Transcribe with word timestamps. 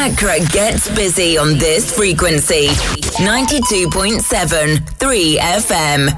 Accra 0.00 0.38
gets 0.52 0.88
busy 0.94 1.36
on 1.36 1.58
this 1.58 1.92
frequency 1.92 2.68
92.7 3.18 4.88
3 4.96 5.38
FM. 5.38 6.08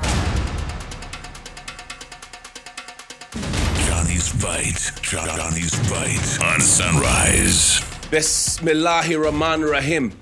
Johnnie's 3.88 4.32
Bite. 4.34 4.92
Johnnie's 5.00 5.74
Bite 5.88 6.44
on 6.44 6.60
Sunrise. 6.60 7.80
Bismillahir 8.10 9.24
Rahman 9.24 9.62
Rahim. 9.62 10.12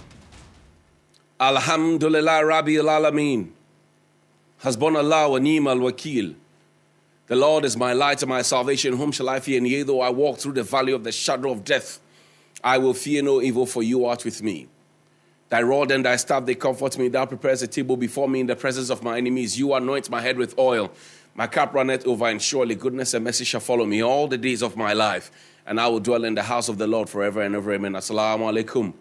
Alhamdulillah 1.40 2.46
Rabbi 2.46 2.76
Alameen. 2.78 3.50
Hasbunallah 4.62 5.30
wa 5.30 5.38
ni'mal 5.38 5.78
wakil. 5.78 6.36
The 7.26 7.34
Lord 7.34 7.64
is 7.64 7.76
my 7.76 7.92
light 7.92 8.22
and 8.22 8.28
my 8.28 8.42
salvation. 8.42 8.96
Whom 8.96 9.10
shall 9.10 9.28
I 9.28 9.40
fear? 9.40 9.58
And 9.58 9.66
yea, 9.66 9.82
though 9.82 10.00
I 10.00 10.10
walk 10.10 10.38
through 10.38 10.52
the 10.52 10.62
valley 10.62 10.92
of 10.92 11.02
the 11.02 11.10
shadow 11.10 11.50
of 11.50 11.64
death, 11.64 11.98
I 12.68 12.76
will 12.76 12.92
fear 12.92 13.22
no 13.22 13.40
evil, 13.40 13.64
for 13.64 13.82
you 13.82 14.04
art 14.04 14.26
with 14.26 14.42
me. 14.42 14.68
Thy 15.48 15.62
rod 15.62 15.90
and 15.90 16.04
thy 16.04 16.16
staff, 16.16 16.44
they 16.44 16.54
comfort 16.54 16.98
me. 16.98 17.08
Thou 17.08 17.24
prepares 17.24 17.62
a 17.62 17.66
table 17.66 17.96
before 17.96 18.28
me 18.28 18.40
in 18.40 18.46
the 18.46 18.56
presence 18.56 18.90
of 18.90 19.02
my 19.02 19.16
enemies. 19.16 19.58
You 19.58 19.72
anoint 19.72 20.10
my 20.10 20.20
head 20.20 20.36
with 20.36 20.58
oil. 20.58 20.92
My 21.34 21.46
cup 21.46 21.72
runneth 21.72 22.06
over, 22.06 22.26
and 22.26 22.42
surely 22.42 22.74
goodness 22.74 23.14
and 23.14 23.24
mercy 23.24 23.46
shall 23.46 23.60
follow 23.60 23.86
me 23.86 24.02
all 24.02 24.28
the 24.28 24.36
days 24.36 24.62
of 24.62 24.76
my 24.76 24.92
life. 24.92 25.30
And 25.64 25.80
I 25.80 25.88
will 25.88 26.00
dwell 26.00 26.24
in 26.24 26.34
the 26.34 26.42
house 26.42 26.68
of 26.68 26.76
the 26.76 26.86
Lord 26.86 27.08
forever 27.08 27.40
and 27.40 27.56
ever. 27.56 27.72
Amen. 27.72 27.94
Assalamu 27.94 28.52
alaikum. 28.52 28.92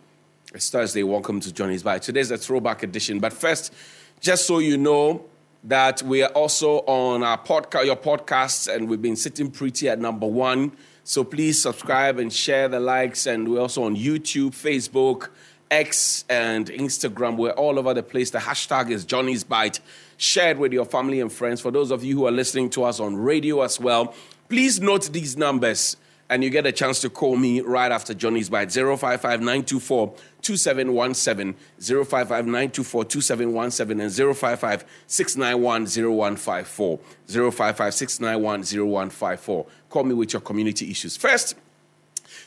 It's 0.54 0.70
Thursday. 0.70 1.04
Welcome 1.04 1.42
to 1.42 1.52
Johnnie's 1.52 1.84
Bite. 1.84 2.04
Today's 2.04 2.32
a 2.32 2.38
throwback 2.38 2.84
edition. 2.84 3.20
But 3.20 3.34
first, 3.34 3.74
just 4.22 4.48
so 4.48 4.60
you 4.60 4.78
know, 4.78 5.26
that 5.66 6.02
we 6.04 6.24
are 6.24 6.30
also 6.30 6.78
on 6.86 7.22
our 7.22 7.38
podcast, 7.38 7.86
your 7.86 7.98
podcasts, 7.98 8.74
and 8.74 8.88
we've 8.88 9.02
been 9.02 9.18
sitting 9.18 9.52
pretty 9.52 9.90
at 9.90 10.00
number 10.00 10.26
one. 10.26 10.72
So 11.10 11.24
please 11.24 11.62
subscribe 11.62 12.20
and 12.20 12.34
share 12.34 12.68
the 12.68 12.82
likes. 12.82 13.28
And 13.28 13.48
we're 13.48 13.62
also 13.62 13.84
on 13.84 13.96
YouTube, 13.96 14.50
Facebook, 14.50 15.30
X, 15.72 16.26
and 16.28 16.68
Instagram. 16.68 17.38
We're 17.38 17.52
all 17.52 17.80
over 17.80 17.94
the 17.94 18.04
place. 18.04 18.32
The 18.32 18.40
hashtag 18.40 18.92
is 18.92 19.06
Johnnie's 19.06 19.46
Bite. 19.46 19.80
Share 20.18 20.52
it 20.52 20.58
with 20.58 20.74
your 20.74 20.84
family 20.84 21.22
and 21.22 21.32
friends. 21.32 21.62
For 21.62 21.72
those 21.72 21.92
of 21.92 22.04
you 22.04 22.18
who 22.18 22.28
are 22.28 22.32
listening 22.32 22.70
to 22.72 22.84
us 22.84 23.00
on 23.00 23.16
radio 23.16 23.62
as 23.62 23.80
well, 23.80 24.14
please 24.50 24.82
note 24.82 25.14
these 25.14 25.38
numbers 25.38 25.96
and 26.30 26.44
you 26.44 26.50
get 26.50 26.66
a 26.66 26.72
chance 26.72 27.00
to 27.02 27.10
call 27.10 27.38
me 27.38 27.62
right 27.62 27.92
after 27.92 28.14
Johnnie's 28.14 28.50
Bite 28.50 28.72
055 28.72 29.22
924 29.22 30.14
2717, 30.42 31.56
055 31.80 32.46
924 32.46 33.06
2717, 33.06 34.02
and 34.02 34.12
055 34.12 34.86
691 35.08 35.86
0154. 35.86 37.00
055 37.28 37.94
691 37.94 38.64
0154. 38.64 39.66
Call 39.90 40.04
me 40.04 40.14
with 40.14 40.34
your 40.34 40.42
community 40.42 40.92
issues. 40.92 41.16
First, 41.16 41.56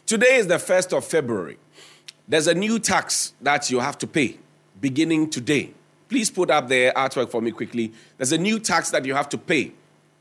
today 0.07 0.37
is 0.37 0.47
the 0.47 0.57
1st 0.57 0.97
of 0.97 1.05
February. 1.05 1.59
There's 2.29 2.47
a 2.47 2.55
new 2.55 2.79
tax 2.79 3.33
that 3.41 3.71
you 3.71 3.81
have 3.81 3.99
to 3.99 4.07
pay 4.07 4.39
beginning 4.81 5.31
today. 5.31 5.73
Please 6.09 6.31
put 6.31 6.51
up 6.51 6.69
the 6.69 6.93
artwork 6.97 7.31
for 7.31 7.41
me 7.41 7.51
quickly. 7.51 7.93
There's 8.17 8.33
a 8.33 8.39
new 8.39 8.59
tax 8.59 8.91
that 8.91 9.05
you 9.05 9.15
have 9.15 9.29
to 9.31 9.39
pay 9.39 9.73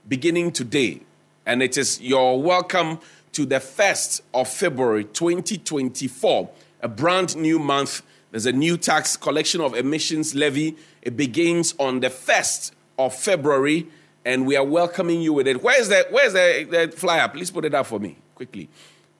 beginning 0.07 0.51
today, 0.51 1.01
and 1.45 1.61
it 1.61 1.77
is 1.77 2.01
your 2.01 2.41
welcome 2.41 2.99
to 3.33 3.45
the 3.45 3.55
1st 3.55 4.21
of 4.33 4.47
February 4.47 5.03
2024, 5.03 6.49
a 6.81 6.87
brand 6.87 7.35
new 7.35 7.59
month. 7.59 8.01
There's 8.31 8.45
a 8.45 8.51
new 8.51 8.77
tax 8.77 9.17
collection 9.17 9.61
of 9.61 9.75
emissions 9.75 10.35
levy. 10.35 10.77
It 11.01 11.17
begins 11.17 11.73
on 11.79 11.99
the 11.99 12.09
1st 12.09 12.71
of 12.97 13.15
February, 13.15 13.87
and 14.25 14.45
we 14.45 14.55
are 14.55 14.63
welcoming 14.63 15.21
you 15.21 15.33
with 15.33 15.47
it. 15.47 15.63
Where's 15.63 15.89
the, 15.89 16.07
where's 16.11 16.33
the, 16.33 16.67
the 16.69 16.97
flyer? 16.97 17.27
Please 17.27 17.51
put 17.51 17.65
it 17.65 17.73
up 17.73 17.87
for 17.87 17.99
me 17.99 18.17
quickly. 18.35 18.69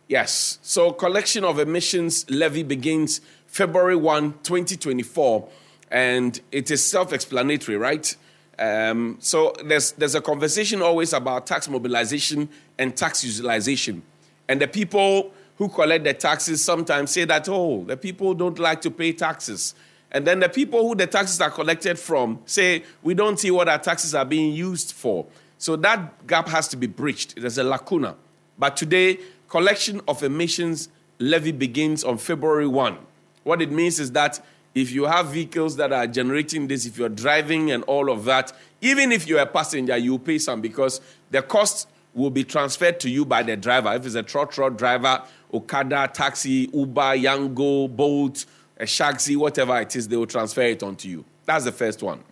Yes. 0.08 0.58
So, 0.62 0.92
collection 0.92 1.44
of 1.44 1.60
emissions 1.60 2.30
levy 2.30 2.64
begins 2.64 3.22
February 3.46 3.96
1, 3.96 4.34
2024, 4.44 5.48
and 5.92 6.40
it 6.52 6.72
is 6.72 6.84
self 6.84 7.14
explanatory, 7.14 7.78
right? 7.78 8.16
Um, 8.60 9.16
so 9.22 9.54
there's 9.64 9.94
there's 9.94 10.16
a 10.16 10.22
conversation 10.22 10.82
always 10.82 11.14
about 11.14 11.48
tax 11.48 11.70
mobilization 11.70 12.50
and 12.78 12.96
tax 12.96 13.24
utilization, 13.24 14.04
and 14.50 14.62
the 14.62 14.68
people 14.68 15.32
who 15.58 15.70
collect 15.70 16.04
the 16.04 16.14
taxes 16.14 16.62
sometimes 16.64 17.12
say 17.12 17.24
that 17.24 17.48
oh 17.48 17.86
the 17.86 17.96
people 17.96 18.34
don't 18.34 18.60
like 18.60 18.82
to 18.82 18.92
pay 18.92 19.14
taxes, 19.14 19.76
and 20.12 20.28
then 20.28 20.42
the 20.42 20.50
people 20.50 20.86
who 20.86 20.94
the 20.94 21.08
taxes 21.08 21.40
are 21.40 21.50
collected 21.50 21.98
from 21.98 22.42
say 22.46 22.84
we 23.02 23.14
don't 23.14 23.40
see 23.40 23.50
what 23.50 23.70
our 23.70 23.80
taxes 23.80 24.14
are 24.14 24.26
being 24.26 24.54
used 24.54 24.92
for. 24.92 25.26
So 25.58 25.78
that 25.78 26.28
gap 26.28 26.50
has 26.50 26.68
to 26.70 26.78
be 26.78 26.88
breached. 26.88 27.40
There's 27.40 27.58
a 27.58 27.64
lacuna. 27.64 28.16
But 28.58 28.76
today, 28.76 29.20
collection 29.48 30.02
of 30.08 30.22
emissions 30.22 30.90
levy 31.20 31.52
begins 31.54 32.04
on 32.04 32.18
February 32.18 32.68
1. 32.68 32.98
What 33.44 33.62
it 33.62 33.72
means 33.72 34.00
is 34.00 34.12
that 34.14 34.46
if 34.76 34.92
you 34.92 35.06
have 35.06 35.28
vehicles 35.28 35.76
that 35.78 35.92
are 35.92 36.08
generating 36.08 36.68
this, 36.68 36.86
if 36.86 36.98
you're 36.98 37.10
driving 37.10 37.72
and 37.72 37.84
all 37.86 38.12
of 38.12 38.26
that, 38.26 38.54
even 38.82 39.12
if 39.12 39.28
you're 39.28 39.42
a 39.42 39.46
passenger, 39.46 39.98
you 39.98 40.18
pay 40.20 40.38
some 40.38 40.62
because 40.62 41.02
the 41.32 41.42
cost 41.42 41.88
will 42.14 42.30
be 42.30 42.44
transferred 42.44 43.00
to 43.00 43.10
you 43.10 43.26
by 43.26 43.44
the 43.44 43.58
driver. 43.58 43.94
If 43.94 44.06
it's 44.06 44.16
a 44.16 44.24
trotro 44.24 44.76
driver, 44.76 45.24
Okada, 45.54 46.10
taxi, 46.14 46.70
Uber, 46.74 47.18
Yango, 47.18 47.94
Bolt, 47.94 48.46
a 48.78 48.84
Shaxi, 48.84 49.36
whatever 49.36 49.80
it 49.82 49.96
is, 49.96 50.08
they 50.08 50.16
will 50.16 50.28
transfer 50.28 50.62
it 50.62 50.84
onto 50.84 51.10
you. 51.10 51.26
That's 51.46 51.66
the 51.66 51.72
first 51.72 52.02
one. 52.02 52.24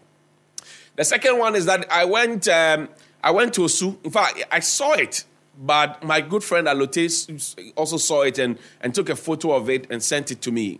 The 0.95 1.03
second 1.03 1.37
one 1.37 1.55
is 1.55 1.65
that 1.65 1.91
I 1.91 2.05
went, 2.05 2.47
um, 2.47 2.89
I 3.23 3.31
went 3.31 3.53
to 3.55 3.61
Osu. 3.61 3.97
In 4.03 4.11
fact, 4.11 4.43
I 4.51 4.59
saw 4.61 4.93
it, 4.93 5.25
but 5.59 6.03
my 6.03 6.21
good 6.21 6.43
friend 6.43 6.67
Alote 6.67 7.73
also 7.75 7.97
saw 7.97 8.21
it 8.21 8.39
and, 8.39 8.57
and 8.81 8.95
took 8.95 9.09
a 9.09 9.15
photo 9.15 9.53
of 9.53 9.69
it 9.69 9.87
and 9.89 10.01
sent 10.01 10.31
it 10.31 10.41
to 10.41 10.51
me. 10.51 10.79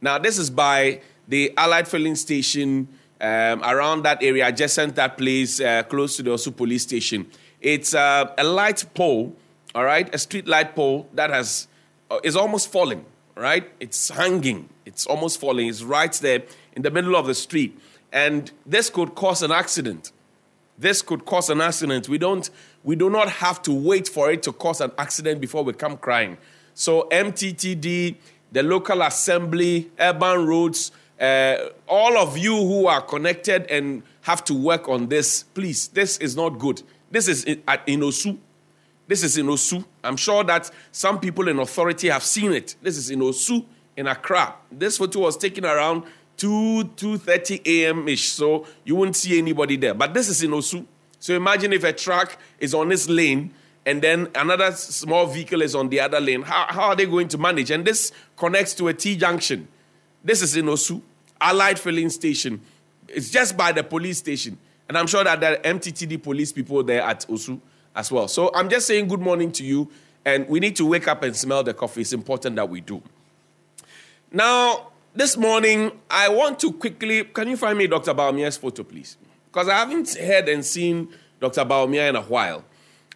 Now, 0.00 0.18
this 0.18 0.38
is 0.38 0.50
by 0.50 1.00
the 1.28 1.52
Allied 1.56 1.86
filling 1.86 2.16
station 2.16 2.88
um, 3.20 3.62
around 3.62 4.02
that 4.02 4.22
area, 4.22 4.48
adjacent 4.48 4.94
that 4.96 5.18
place, 5.18 5.60
uh, 5.60 5.82
close 5.84 6.16
to 6.16 6.22
the 6.22 6.30
Osu 6.30 6.56
police 6.56 6.82
station. 6.82 7.26
It's 7.60 7.94
uh, 7.94 8.32
a 8.38 8.44
light 8.44 8.84
pole, 8.94 9.36
all 9.74 9.84
right, 9.84 10.12
a 10.14 10.18
street 10.18 10.48
light 10.48 10.74
pole 10.74 11.06
that 11.12 11.30
has 11.30 11.68
uh, 12.10 12.18
is 12.24 12.34
almost 12.34 12.72
falling, 12.72 13.04
right? 13.36 13.70
It's 13.78 14.08
hanging, 14.08 14.70
it's 14.86 15.06
almost 15.06 15.38
falling. 15.38 15.68
It's 15.68 15.82
right 15.82 16.12
there 16.14 16.42
in 16.74 16.82
the 16.82 16.90
middle 16.90 17.14
of 17.14 17.26
the 17.26 17.34
street, 17.34 17.78
and 18.12 18.50
this 18.64 18.88
could 18.88 19.14
cause 19.14 19.42
an 19.42 19.52
accident. 19.52 20.12
This 20.78 21.02
could 21.02 21.26
cause 21.26 21.50
an 21.50 21.60
accident. 21.60 22.08
We 22.08 22.16
don't, 22.16 22.48
we 22.82 22.96
do 22.96 23.10
not 23.10 23.28
have 23.28 23.60
to 23.64 23.72
wait 23.72 24.08
for 24.08 24.30
it 24.30 24.42
to 24.44 24.52
cause 24.52 24.80
an 24.80 24.92
accident 24.96 25.38
before 25.42 25.62
we 25.62 25.74
come 25.74 25.98
crying. 25.98 26.38
So 26.72 27.06
MTTD 27.10 28.16
the 28.52 28.62
local 28.62 29.02
assembly, 29.02 29.90
urban 29.98 30.46
roads, 30.46 30.92
uh, 31.20 31.68
all 31.86 32.16
of 32.18 32.38
you 32.38 32.56
who 32.56 32.86
are 32.86 33.02
connected 33.02 33.66
and 33.70 34.02
have 34.22 34.42
to 34.44 34.54
work 34.54 34.88
on 34.88 35.08
this, 35.08 35.42
please, 35.42 35.88
this 35.88 36.16
is 36.18 36.36
not 36.36 36.58
good. 36.58 36.82
This 37.10 37.28
is 37.28 37.44
in, 37.44 37.62
at, 37.68 37.82
in 37.86 38.00
Osu. 38.00 38.38
This 39.06 39.22
is 39.22 39.36
in 39.36 39.46
Osu. 39.46 39.84
I'm 40.02 40.16
sure 40.16 40.44
that 40.44 40.70
some 40.92 41.18
people 41.20 41.48
in 41.48 41.58
authority 41.58 42.08
have 42.08 42.22
seen 42.22 42.52
it. 42.52 42.76
This 42.80 42.96
is 42.96 43.10
in 43.10 43.20
Osu, 43.20 43.64
in 43.96 44.06
Accra. 44.06 44.54
This 44.70 44.98
photo 44.98 45.20
was 45.20 45.36
taken 45.36 45.64
around 45.64 46.04
2 46.36 46.92
2:30 46.96 47.66
a.m. 47.66 48.08
ish, 48.08 48.30
so 48.30 48.66
you 48.84 48.94
won't 48.96 49.14
see 49.14 49.36
anybody 49.36 49.76
there. 49.76 49.94
But 49.94 50.14
this 50.14 50.28
is 50.28 50.42
in 50.42 50.52
Osu. 50.52 50.86
So 51.18 51.34
imagine 51.34 51.72
if 51.74 51.84
a 51.84 51.92
truck 51.92 52.38
is 52.58 52.72
on 52.72 52.88
this 52.88 53.08
lane 53.08 53.52
and 53.86 54.02
then 54.02 54.28
another 54.34 54.72
small 54.72 55.26
vehicle 55.26 55.62
is 55.62 55.74
on 55.74 55.88
the 55.88 56.00
other 56.00 56.20
lane. 56.20 56.42
How, 56.42 56.66
how 56.68 56.82
are 56.88 56.96
they 56.96 57.06
going 57.06 57.28
to 57.28 57.38
manage? 57.38 57.70
And 57.70 57.84
this 57.84 58.12
connects 58.36 58.74
to 58.74 58.88
a 58.88 58.94
T 58.94 59.16
junction. 59.16 59.68
This 60.22 60.42
is 60.42 60.56
in 60.56 60.66
Osu, 60.66 61.00
Allied 61.40 61.78
filling 61.78 62.10
station. 62.10 62.60
It's 63.08 63.30
just 63.30 63.56
by 63.56 63.72
the 63.72 63.82
police 63.82 64.18
station. 64.18 64.58
And 64.88 64.98
I'm 64.98 65.06
sure 65.06 65.24
that 65.24 65.40
there 65.40 65.54
are 65.54 65.62
MTTD 65.62 66.22
police 66.22 66.52
people 66.52 66.82
there 66.82 67.02
at 67.02 67.26
Osu 67.28 67.60
as 67.94 68.12
well. 68.12 68.28
So 68.28 68.50
I'm 68.54 68.68
just 68.68 68.86
saying 68.86 69.08
good 69.08 69.20
morning 69.20 69.50
to 69.52 69.64
you. 69.64 69.90
And 70.24 70.46
we 70.48 70.60
need 70.60 70.76
to 70.76 70.84
wake 70.84 71.08
up 71.08 71.22
and 71.22 71.34
smell 71.34 71.62
the 71.62 71.72
coffee. 71.72 72.02
It's 72.02 72.12
important 72.12 72.56
that 72.56 72.68
we 72.68 72.82
do. 72.82 73.02
Now, 74.30 74.88
this 75.14 75.36
morning, 75.36 75.92
I 76.10 76.28
want 76.28 76.60
to 76.60 76.72
quickly. 76.72 77.24
Can 77.24 77.48
you 77.48 77.56
find 77.56 77.78
me 77.78 77.86
Dr. 77.86 78.12
Bawumia's 78.12 78.58
photo, 78.58 78.82
please? 78.82 79.16
Because 79.50 79.68
I 79.68 79.78
haven't 79.78 80.14
heard 80.14 80.48
and 80.48 80.64
seen 80.64 81.08
Dr. 81.40 81.64
Bawumia 81.64 82.10
in 82.10 82.16
a 82.16 82.22
while. 82.22 82.64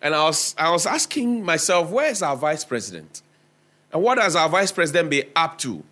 And 0.05 0.15
I 0.15 0.25
was, 0.25 0.55
I 0.59 0.71
was 0.71 0.85
asking 0.85 1.43
myself, 1.43 1.89
where 1.89 2.11
is 2.11 2.23
our 2.23 2.37
vice 2.37 2.63
president? 2.63 3.23
And 3.91 4.03
what 4.03 4.19
has 4.19 4.37
our 4.37 4.51
vice 4.51 4.71
president 4.71 5.09
been 5.09 5.25
up 5.35 5.57
to? 5.59 5.83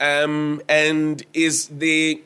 Um, 0.00 0.62
and 0.70 1.22
is 1.34 1.68
the, 1.68 2.22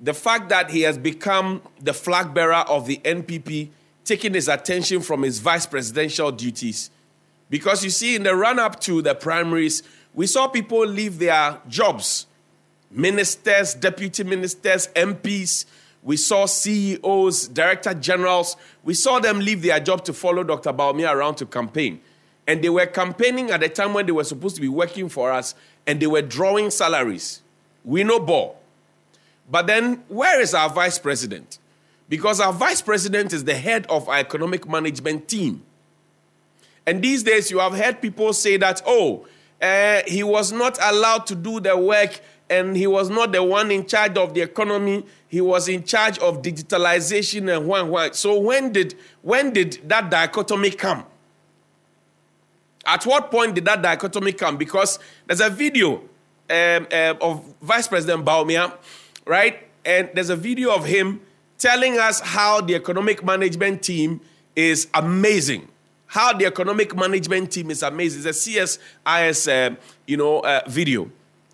the 0.00 0.14
fact 0.14 0.50
that 0.50 0.70
he 0.70 0.82
has 0.82 0.96
become 0.96 1.62
the 1.80 1.92
flag 1.92 2.32
bearer 2.32 2.64
of 2.68 2.86
the 2.86 2.98
NPP 2.98 3.70
taking 4.04 4.34
his 4.34 4.46
attention 4.46 5.00
from 5.00 5.24
his 5.24 5.40
vice 5.40 5.66
presidential 5.66 6.30
duties? 6.30 6.90
Because 7.50 7.82
you 7.82 7.90
see, 7.90 8.14
in 8.14 8.22
the 8.22 8.36
run 8.36 8.60
up 8.60 8.78
to 8.82 9.02
the 9.02 9.16
primaries, 9.16 9.82
we 10.14 10.28
saw 10.28 10.46
people 10.46 10.86
leave 10.86 11.18
their 11.18 11.58
jobs 11.68 12.26
ministers, 12.90 13.74
deputy 13.74 14.24
ministers, 14.24 14.86
MPs, 14.94 15.66
we 16.02 16.16
saw 16.16 16.46
CEOs, 16.46 17.48
director 17.48 17.94
generals, 17.94 18.56
we 18.84 18.94
saw 18.94 19.18
them 19.18 19.40
leave 19.40 19.62
their 19.62 19.80
job 19.80 20.04
to 20.04 20.12
follow 20.12 20.44
Dr. 20.44 20.72
Bawumia 20.72 21.12
around 21.12 21.36
to 21.36 21.46
campaign. 21.46 22.00
and 22.48 22.64
they 22.64 22.70
were 22.70 22.86
campaigning 22.86 23.50
at 23.50 23.60
the 23.60 23.68
time 23.68 23.92
when 23.92 24.06
they 24.06 24.12
were 24.12 24.24
supposed 24.24 24.56
to 24.56 24.62
be 24.62 24.68
working 24.68 25.10
for 25.10 25.30
us, 25.30 25.54
and 25.86 26.00
they 26.00 26.06
were 26.06 26.22
drawing 26.22 26.70
salaries. 26.70 27.42
We 27.84 28.02
know 28.04 28.18
ball. 28.18 28.58
But 29.50 29.66
then, 29.66 30.02
where 30.08 30.40
is 30.40 30.54
our 30.54 30.70
vice 30.70 30.98
president? 30.98 31.58
Because 32.08 32.40
our 32.40 32.52
vice 32.52 32.80
president 32.80 33.34
is 33.34 33.44
the 33.44 33.54
head 33.54 33.86
of 33.88 34.08
our 34.08 34.16
economic 34.16 34.66
management 34.66 35.28
team. 35.28 35.62
And 36.86 37.02
these 37.02 37.22
days, 37.22 37.50
you 37.50 37.58
have 37.58 37.74
heard 37.74 38.00
people 38.00 38.32
say 38.32 38.56
that, 38.56 38.80
oh, 38.86 39.26
uh, 39.60 40.00
he 40.06 40.22
was 40.22 40.50
not 40.50 40.78
allowed 40.80 41.26
to 41.26 41.34
do 41.34 41.60
the 41.60 41.76
work 41.76 42.18
and 42.50 42.76
he 42.76 42.86
was 42.86 43.10
not 43.10 43.32
the 43.32 43.42
one 43.42 43.70
in 43.70 43.86
charge 43.86 44.16
of 44.16 44.34
the 44.34 44.40
economy. 44.40 45.04
He 45.28 45.40
was 45.40 45.68
in 45.68 45.84
charge 45.84 46.18
of 46.18 46.42
digitalization 46.42 47.54
and 47.54 47.66
what, 47.66 47.86
what. 47.86 48.16
So 48.16 48.38
when 48.38 48.72
did 48.72 48.94
when 49.22 49.52
did 49.52 49.80
that 49.84 50.10
dichotomy 50.10 50.70
come? 50.70 51.04
At 52.86 53.04
what 53.04 53.30
point 53.30 53.54
did 53.54 53.66
that 53.66 53.82
dichotomy 53.82 54.32
come? 54.32 54.56
Because 54.56 54.98
there's 55.26 55.42
a 55.42 55.50
video 55.50 55.96
um, 56.48 56.86
uh, 56.90 57.14
of 57.20 57.44
Vice 57.60 57.86
President 57.86 58.24
Bawumia, 58.24 58.72
right? 59.26 59.64
And 59.84 60.08
there's 60.14 60.30
a 60.30 60.36
video 60.36 60.74
of 60.74 60.86
him 60.86 61.20
telling 61.58 61.98
us 61.98 62.20
how 62.20 62.62
the 62.62 62.74
economic 62.74 63.22
management 63.22 63.82
team 63.82 64.20
is 64.56 64.88
amazing. 64.94 65.68
How 66.06 66.32
the 66.32 66.46
economic 66.46 66.96
management 66.96 67.52
team 67.52 67.70
is 67.70 67.82
amazing. 67.82 68.26
It's 68.26 68.46
a 68.46 68.50
CSIS, 68.50 69.72
uh, 69.72 69.76
you 70.06 70.16
know, 70.16 70.40
uh, 70.40 70.62
video. 70.66 71.10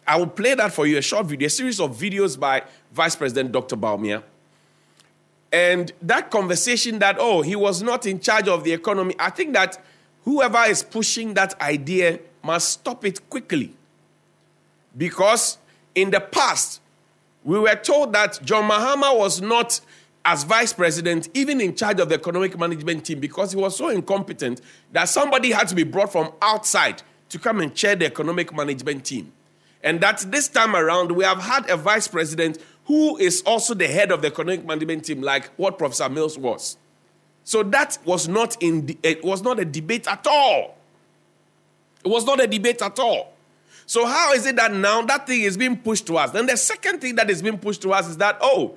I 0.07 0.17
will 0.17 0.27
play 0.27 0.55
that 0.55 0.73
for 0.73 0.87
you, 0.87 0.99
a 0.99 1.03
short 1.03 1.27
video, 1.27 1.47
a 1.47 1.51
series 1.51 1.81
of 1.81 1.97
videos 1.97 2.39
by 2.39 2.63
Vice 2.93 3.17
President 3.17 3.53
Dr. 3.53 3.77
Bawumia. 3.77 4.23
And 5.53 5.93
that 6.03 6.31
conversation 6.31 6.99
that, 6.99 7.17
oh, 7.19 7.43
he 7.43 7.55
was 7.55 7.83
not 7.83 8.07
in 8.07 8.21
charge 8.21 8.49
of 8.49 8.65
the 8.65 8.73
economy, 8.73 9.15
I 9.19 9.31
think 9.31 9.53
that 9.55 9.83
whoever 10.25 10.65
is 10.65 10.83
pushing 10.83 11.35
that 11.35 11.59
idea 11.61 12.19
must 12.43 12.71
stop 12.71 13.05
it 13.05 13.31
quickly. 13.31 13.73
Because 14.97 15.59
in 15.95 16.11
the 16.11 16.21
past, 16.21 16.81
we 17.45 17.59
were 17.59 17.77
told 17.77 18.13
that 18.15 18.41
John 18.45 18.69
Mahama 18.69 19.17
was 19.17 19.41
not, 19.41 19.81
as 20.25 20.45
vice 20.45 20.73
president, 20.73 21.29
even 21.35 21.61
in 21.61 21.75
charge 21.77 22.01
of 22.01 22.09
the 22.09 22.15
economic 22.15 22.59
management 22.59 23.05
team 23.05 23.21
because 23.21 23.53
he 23.53 23.59
was 23.59 23.77
so 23.77 23.91
incompetent 23.91 24.61
that 24.93 25.09
somebody 25.09 25.53
had 25.53 25.69
to 25.69 25.75
be 25.75 25.85
brought 25.85 26.11
from 26.11 26.33
outside 26.43 27.03
to 27.29 27.39
come 27.39 27.61
and 27.61 27.75
chair 27.75 27.95
the 27.95 28.07
economic 28.07 28.55
management 28.55 29.05
team. 29.05 29.33
And 29.85 30.01
that 30.01 30.25
this 30.31 30.49
time 30.49 30.75
around, 30.75 31.13
we 31.13 31.25
have 31.25 31.39
had 31.39 31.69
a 31.69 31.77
vice 31.77 32.09
president 32.09 32.59
who 32.87 33.19
is 33.19 33.43
also 33.43 33.75
the 33.75 33.87
head 33.87 34.11
of 34.11 34.23
the 34.23 34.29
economic 34.29 34.65
management 34.65 35.05
team, 35.05 35.21
like 35.21 35.51
what 35.57 35.79
Professor 35.79 36.09
Mills 36.09 36.39
was. 36.39 36.79
So 37.45 37.63
that 37.63 37.99
was 38.07 38.27
not 38.27 38.57
in 38.61 38.97
it 39.03 39.23
was 39.23 39.43
not 39.43 39.61
a 39.61 39.65
debate 39.65 40.09
at 40.09 40.27
all. 40.27 40.79
It 42.03 42.09
was 42.09 42.25
not 42.25 42.43
a 42.43 42.47
debate 42.47 42.81
at 42.81 42.99
all. 42.99 43.35
So 43.87 44.07
how 44.07 44.33
is 44.33 44.47
it 44.47 44.57
that 44.57 44.73
now 44.73 45.03
that 45.03 45.27
thing 45.27 45.43
is 45.43 45.59
being 45.59 45.77
pushed 45.77 46.07
to 46.07 46.17
us? 46.17 46.31
Then 46.31 46.47
the 46.47 46.57
second 46.57 47.01
thing 47.01 47.17
that 47.17 47.29
is 47.29 47.43
being 47.43 47.59
pushed 47.59 47.83
to 47.83 47.93
us 47.93 48.09
is 48.09 48.17
that 48.17 48.39
oh, 48.41 48.77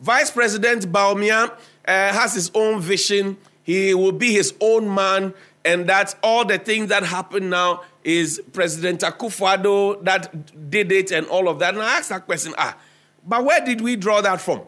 Vice 0.00 0.32
President 0.32 0.90
Bawumia 0.90 1.50
uh, 1.50 1.56
has 1.86 2.34
his 2.34 2.50
own 2.54 2.80
vision. 2.80 3.36
He 3.62 3.94
will 3.94 4.12
be 4.12 4.32
his 4.32 4.54
own 4.60 4.92
man, 4.92 5.34
and 5.68 5.86
that 5.86 6.14
all 6.22 6.46
the 6.46 6.56
things 6.56 6.88
that 6.88 7.02
happen 7.02 7.50
now 7.50 7.82
is 8.02 8.40
President 8.54 9.00
Akufo-Addo 9.00 10.02
that 10.02 10.70
did 10.70 10.90
it 10.90 11.10
and 11.10 11.26
all 11.26 11.46
of 11.46 11.58
that. 11.58 11.74
And 11.74 11.82
I 11.82 11.98
asked 11.98 12.08
that 12.08 12.24
question, 12.24 12.54
ah, 12.56 12.74
but 13.26 13.44
where 13.44 13.62
did 13.62 13.82
we 13.82 13.94
draw 13.94 14.22
that 14.22 14.40
from? 14.40 14.62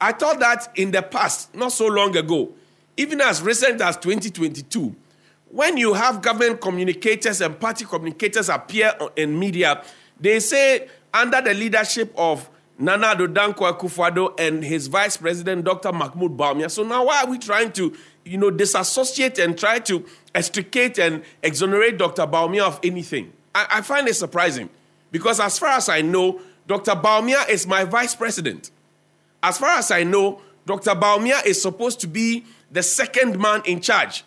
I 0.00 0.12
thought 0.12 0.38
that 0.38 0.68
in 0.76 0.92
the 0.92 1.02
past, 1.02 1.52
not 1.52 1.72
so 1.72 1.88
long 1.88 2.16
ago, 2.16 2.52
even 2.96 3.20
as 3.20 3.42
recent 3.42 3.80
as 3.80 3.96
2022, 3.96 4.94
when 5.50 5.76
you 5.76 5.94
have 5.94 6.22
government 6.22 6.60
communicators 6.60 7.40
and 7.40 7.58
party 7.58 7.84
communicators 7.86 8.48
appear 8.48 8.94
in 9.16 9.36
media, 9.36 9.82
they 10.20 10.38
say 10.38 10.86
under 11.12 11.40
the 11.40 11.54
leadership 11.54 12.12
of 12.16 12.48
Nana 12.78 13.14
Addo 13.14 13.26
Dankwa 13.32 13.78
Akufo-Addo 13.78 14.38
and 14.38 14.62
his 14.62 14.86
vice 14.86 15.16
president, 15.16 15.64
Dr. 15.64 15.90
Mahamudu 15.90 16.36
Bawumia. 16.36 16.70
So 16.70 16.82
now 16.82 17.06
why 17.06 17.22
are 17.22 17.26
we 17.30 17.38
trying 17.38 17.72
to, 17.72 17.96
you 18.24 18.36
know, 18.36 18.50
disassociate 18.50 19.38
and 19.38 19.58
try 19.58 19.78
to 19.80 20.04
extricate 20.34 20.98
and 20.98 21.22
exonerate 21.42 21.96
Dr. 21.96 22.26
Bawumia 22.26 22.62
of 22.62 22.78
anything? 22.82 23.32
I, 23.54 23.66
I 23.70 23.80
find 23.80 24.06
it 24.08 24.14
surprising 24.14 24.68
because 25.10 25.40
as 25.40 25.58
far 25.58 25.70
as 25.70 25.88
I 25.88 26.02
know, 26.02 26.40
Dr. 26.66 26.92
Bawumia 26.92 27.48
is 27.48 27.66
my 27.66 27.84
vice 27.84 28.14
president. 28.14 28.70
As 29.42 29.56
far 29.56 29.78
as 29.78 29.90
I 29.90 30.02
know, 30.02 30.42
Dr. 30.66 30.90
Bawumia 30.90 31.46
is 31.46 31.60
supposed 31.62 32.00
to 32.00 32.08
be 32.08 32.44
the 32.70 32.82
second 32.82 33.38
man 33.38 33.62
in 33.64 33.80
charge. 33.80 34.24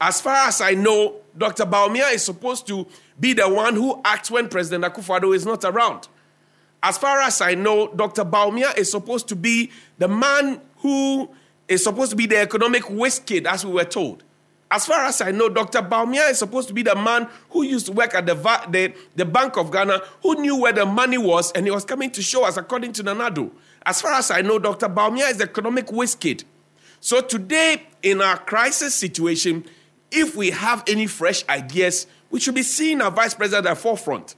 As 0.00 0.20
far 0.20 0.48
as 0.48 0.60
I 0.60 0.72
know, 0.72 1.16
Dr. 1.36 1.64
Bawumia 1.64 2.12
is 2.12 2.24
supposed 2.24 2.66
to 2.66 2.86
be 3.20 3.34
the 3.34 3.48
one 3.48 3.74
who 3.74 4.00
acts 4.04 4.30
when 4.30 4.48
President 4.48 4.84
Akufo-Addo 4.84 5.34
is 5.34 5.46
not 5.46 5.64
around. 5.64 6.08
As 6.86 6.98
far 6.98 7.22
as 7.22 7.40
I 7.40 7.54
know, 7.54 7.88
Dr. 7.88 8.26
Bawumia 8.26 8.76
is 8.76 8.90
supposed 8.90 9.26
to 9.28 9.36
be 9.36 9.70
the 9.96 10.06
man 10.06 10.60
who 10.80 11.30
is 11.66 11.82
supposed 11.82 12.10
to 12.10 12.16
be 12.16 12.26
the 12.26 12.36
economic 12.36 12.90
whiz 12.90 13.18
kid, 13.20 13.46
as 13.46 13.64
we 13.64 13.72
were 13.72 13.86
told. 13.86 14.22
As 14.70 14.84
far 14.84 15.02
as 15.06 15.22
I 15.22 15.30
know, 15.30 15.48
Dr. 15.48 15.80
Bawumia 15.80 16.30
is 16.30 16.38
supposed 16.38 16.68
to 16.68 16.74
be 16.74 16.82
the 16.82 16.94
man 16.94 17.26
who 17.48 17.62
used 17.62 17.86
to 17.86 17.92
work 17.92 18.14
at 18.14 18.26
the, 18.26 18.34
the, 18.68 18.92
the 19.16 19.24
Bank 19.24 19.56
of 19.56 19.72
Ghana, 19.72 20.02
who 20.22 20.34
knew 20.34 20.60
where 20.60 20.74
the 20.74 20.84
money 20.84 21.16
was, 21.16 21.52
and 21.52 21.64
he 21.64 21.70
was 21.70 21.86
coming 21.86 22.10
to 22.10 22.20
show 22.20 22.44
us, 22.44 22.58
according 22.58 22.92
to 22.92 23.02
Nana 23.02 23.30
Addo. 23.30 23.50
As 23.86 24.02
far 24.02 24.12
as 24.12 24.30
I 24.30 24.42
know, 24.42 24.58
Dr. 24.58 24.90
Bawumia 24.90 25.30
is 25.30 25.38
the 25.38 25.44
economic 25.44 25.90
whiz 25.90 26.14
kid. 26.14 26.44
So 27.00 27.22
today, 27.22 27.82
in 28.02 28.20
our 28.20 28.36
crisis 28.36 28.94
situation, 28.94 29.64
if 30.10 30.36
we 30.36 30.50
have 30.50 30.84
any 30.86 31.06
fresh 31.06 31.48
ideas, 31.48 32.06
we 32.30 32.40
should 32.40 32.54
be 32.54 32.62
seeing 32.62 33.00
our 33.00 33.10
vice 33.10 33.32
president 33.32 33.66
at 33.68 33.74
the 33.74 33.80
forefront. 33.80 34.34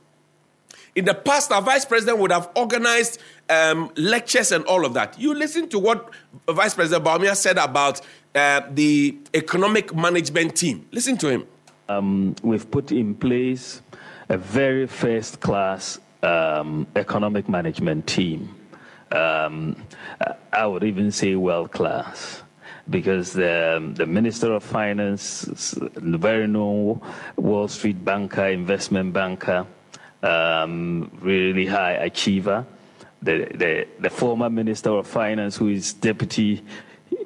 In 0.96 1.04
the 1.04 1.12
past, 1.12 1.52
our 1.52 1.60
vice 1.60 1.84
president 1.84 2.19
would 2.20 2.32
have 2.32 2.48
organized 2.56 3.20
um, 3.50 3.90
lectures 3.96 4.50
and 4.50 4.64
all 4.64 4.87
of 4.87 4.94
that. 4.94 5.20
You 5.20 5.34
listen 5.34 5.69
to 5.69 5.78
what 5.78 6.08
Vice 6.48 6.72
President 6.72 7.04
Bawumia 7.06 7.37
said 7.37 7.58
about 7.58 8.00
uh, 8.34 8.62
the 8.70 9.14
economic 9.34 9.94
management 9.94 10.56
team. 10.56 10.88
Listen 10.93 11.19
to 11.19 11.28
him. 11.28 11.46
Um, 11.90 12.34
we've 12.43 12.69
put 12.70 12.93
in 12.93 13.14
place 13.14 13.82
a 14.31 14.38
very 14.38 14.87
first 14.87 15.40
class 15.40 16.00
um, 16.22 16.87
economic 16.96 17.46
management 17.46 18.06
team. 18.06 18.54
Um, 19.12 19.76
I 20.50 20.66
would 20.66 20.82
even 20.82 21.12
say 21.12 21.37
world 21.37 21.72
class 21.72 22.43
because 22.88 23.34
the, 23.34 23.93
the 23.94 24.06
Minister 24.06 24.54
of 24.54 24.62
Finance, 24.62 25.76
very 25.96 26.46
known 26.46 27.02
Wall 27.37 27.69
Street 27.69 28.02
banker, 28.02 28.46
investment 28.46 29.12
banker, 29.12 29.66
um, 30.26 31.11
really 31.20 31.67
high 31.67 31.93
achiever. 31.93 32.67
The, 33.22 33.48
the, 33.55 33.89
the 33.98 34.10
former 34.10 34.51
Minister 34.51 34.91
of 34.91 35.06
Finance, 35.06 35.56
who 35.56 35.69
is 35.69 35.94
deputy 35.94 36.62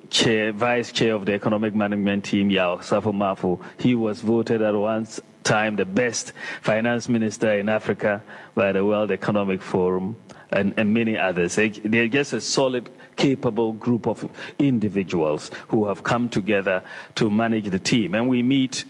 chair, 0.09 0.53
vice 0.53 0.93
chair 0.93 1.15
of 1.15 1.27
the 1.27 1.35
economic 1.35 1.75
management 1.75 2.25
team, 2.25 2.51
Yao 2.51 2.77
Osafo 2.77 3.13
Maafo, 3.13 3.61
he 3.79 3.95
was 3.95 4.21
voted 4.21 4.63
at 4.63 4.75
one 4.75 5.07
time 5.43 5.77
the 5.77 5.85
best 5.85 6.33
finance 6.63 7.09
minister 7.09 7.53
in 7.59 7.69
Africa 7.69 8.23
by 8.55 8.73
the 8.73 8.85
World 8.85 9.11
Economic 9.11 9.63
Forum 9.63 10.17
and, 10.51 10.75
and 10.77 10.93
many 10.93 11.17
others. 11.17 11.57
They're 11.57 12.09
just 12.09 12.33
a 12.33 12.41
solid, 12.41 12.91
capable 13.17 13.73
group 13.73 14.07
of 14.07 14.29
individuals 14.59 15.51
who 15.69 15.87
have 15.87 16.03
come 16.03 16.29
together 16.29 16.83
to 17.17 17.31
manage 17.31 17.71
the 17.71 17.79
team. 17.79 18.15
And 18.15 18.29
we 18.29 18.43
meet 18.43 18.85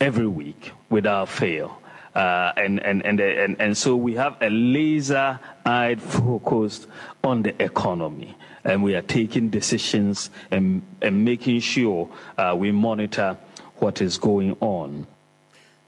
every 0.00 0.26
week 0.26 0.72
without 0.88 1.28
fail. 1.28 1.80
Uh, 2.18 2.52
and, 2.56 2.82
and, 2.84 3.06
and, 3.06 3.20
and, 3.20 3.60
and 3.60 3.78
so 3.78 3.94
we 3.94 4.12
have 4.14 4.36
a 4.40 4.50
laser 4.50 5.38
eyed 5.64 6.02
focus 6.02 6.88
on 7.22 7.44
the 7.44 7.62
economy. 7.62 8.36
And 8.64 8.82
we 8.82 8.96
are 8.96 9.02
taking 9.02 9.50
decisions 9.50 10.28
and, 10.50 10.82
and 11.00 11.24
making 11.24 11.60
sure 11.60 12.10
uh, 12.36 12.56
we 12.58 12.72
monitor 12.72 13.38
what 13.76 14.02
is 14.02 14.18
going 14.18 14.56
on. 14.58 15.06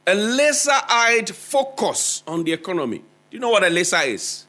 A 0.06 0.14
laser 0.14 0.70
eyed 0.88 1.28
focus 1.30 2.22
on 2.28 2.44
the 2.44 2.52
economy. 2.52 2.99
Do 2.99 3.04
you 3.37 3.40
know 3.40 3.50
what 3.50 3.64
a 3.64 3.68
laser 3.68 4.00
is? 4.02 4.46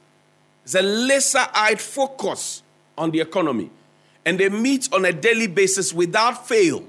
It's 0.62 0.76
a 0.76 0.82
laser 0.82 1.44
eyed 1.52 1.80
focus 1.80 2.62
on 2.96 3.10
the 3.10 3.20
economy. 3.20 3.70
And 4.24 4.38
they 4.38 4.50
meet 4.50 4.88
on 4.92 5.04
a 5.04 5.12
daily 5.12 5.48
basis 5.48 5.92
without 5.92 6.46
fail. 6.46 6.84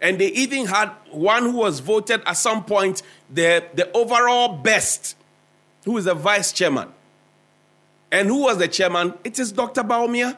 And 0.00 0.18
they 0.18 0.28
even 0.28 0.66
had 0.66 0.90
one 1.10 1.44
who 1.44 1.58
was 1.58 1.80
voted 1.80 2.22
at 2.24 2.34
some 2.34 2.64
point 2.64 3.02
the, 3.30 3.64
the 3.74 3.90
overall 3.92 4.56
best, 4.56 5.16
who 5.84 5.96
is 5.98 6.04
the 6.04 6.14
vice 6.14 6.52
chairman. 6.52 6.88
And 8.10 8.28
who 8.28 8.42
was 8.42 8.58
the 8.58 8.68
chairman? 8.68 9.14
It 9.24 9.38
is 9.38 9.52
Dr. 9.52 9.82
Bawumia. 9.82 10.36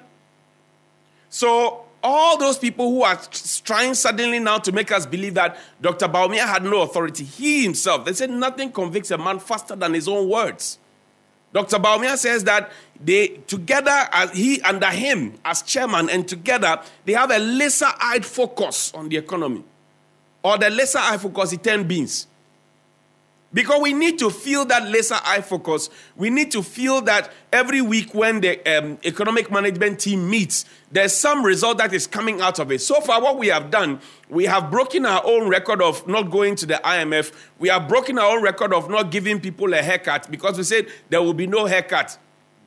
So, 1.29 1.85
all 2.03 2.39
those 2.39 2.59
people 2.59 2.91
who 2.91 3.03
are 3.03 3.21
trying 3.63 3.95
suddenly 3.95 4.39
now 4.39 4.59
to 4.59 4.73
make 4.73 4.91
us 4.91 5.05
believe 5.05 5.35
that 5.35 5.59
Dr. 5.81 6.09
Bawumia 6.09 6.47
had 6.47 6.65
no 6.65 6.81
authority, 6.81 7.25
he 7.25 7.63
himself, 7.63 8.07
they 8.07 8.15
said 8.15 8.31
nothing 8.31 8.73
convicts 8.73 9.11
a 9.11 9.19
man 9.19 9.39
faster 9.39 9.77
than 9.77 9.93
his 9.95 10.09
own 10.09 10.29
words. 10.29 10.79
Dr. 11.53 11.79
Bawumia 11.79 12.17
says 12.17 12.45
that 12.45 12.71
they 13.03 13.29
together 13.47 14.09
as 14.13 14.31
he 14.33 14.61
under 14.63 14.87
him 14.87 15.35
as 15.45 15.63
chairman 15.63 16.09
and 16.11 16.29
together 16.29 16.81
they 17.05 17.13
have 17.15 17.31
a 17.31 17.39
lesser 17.39 17.89
eyed 18.01 18.25
focus 18.25 18.93
on 18.95 19.09
the 19.09 19.17
economy. 19.17 19.65
or 20.43 20.59
the 20.59 20.71
lesser 20.71 20.99
eye 20.99 21.19
focus, 21.19 21.51
he 21.51 21.57
turned 21.57 21.87
beans. 21.89 22.27
Because 23.53 23.83
we 23.83 23.93
need 23.93 24.19
to 24.21 24.31
feel 24.31 24.65
that 24.67 24.89
laser 24.89 25.19
eye 25.25 25.41
focus. 25.41 25.91
We 26.15 26.31
need 26.31 26.53
to 26.53 26.63
feel 26.63 27.01
that 27.03 27.33
every 27.53 27.83
week 27.83 28.15
when 28.15 28.41
the 28.41 28.65
um, 28.79 28.99
economic 29.05 29.51
management 29.51 29.99
team 29.99 30.31
meets, 30.31 30.65
there's 30.93 31.13
some 31.13 31.45
result 31.45 31.79
that 31.79 31.93
is 31.93 32.07
coming 32.07 32.41
out 32.41 32.61
of 32.61 32.71
it. 32.71 32.81
So 32.81 33.01
far, 33.01 33.21
what 33.21 33.39
we 33.39 33.49
have 33.49 33.71
done, 33.73 34.01
we 34.29 34.45
have 34.45 34.71
broken 34.71 35.05
our 35.05 35.23
own 35.25 35.49
record 35.49 35.83
of 35.83 36.07
not 36.07 36.31
going 36.31 36.55
to 36.57 36.67
the 36.67 36.81
IMF. 36.85 37.33
We 37.59 37.69
have 37.71 37.89
broken 37.89 38.19
our 38.21 38.37
own 38.37 38.43
record 38.43 38.73
of 38.73 38.89
not 38.89 39.11
giving 39.11 39.41
people 39.41 39.75
a 39.75 39.83
haircut 39.83 40.31
because 40.31 40.57
we 40.57 40.63
said 40.63 40.87
there 41.09 41.21
will 41.21 41.35
be 41.35 41.49
no 41.49 41.67
haircut 41.67 42.19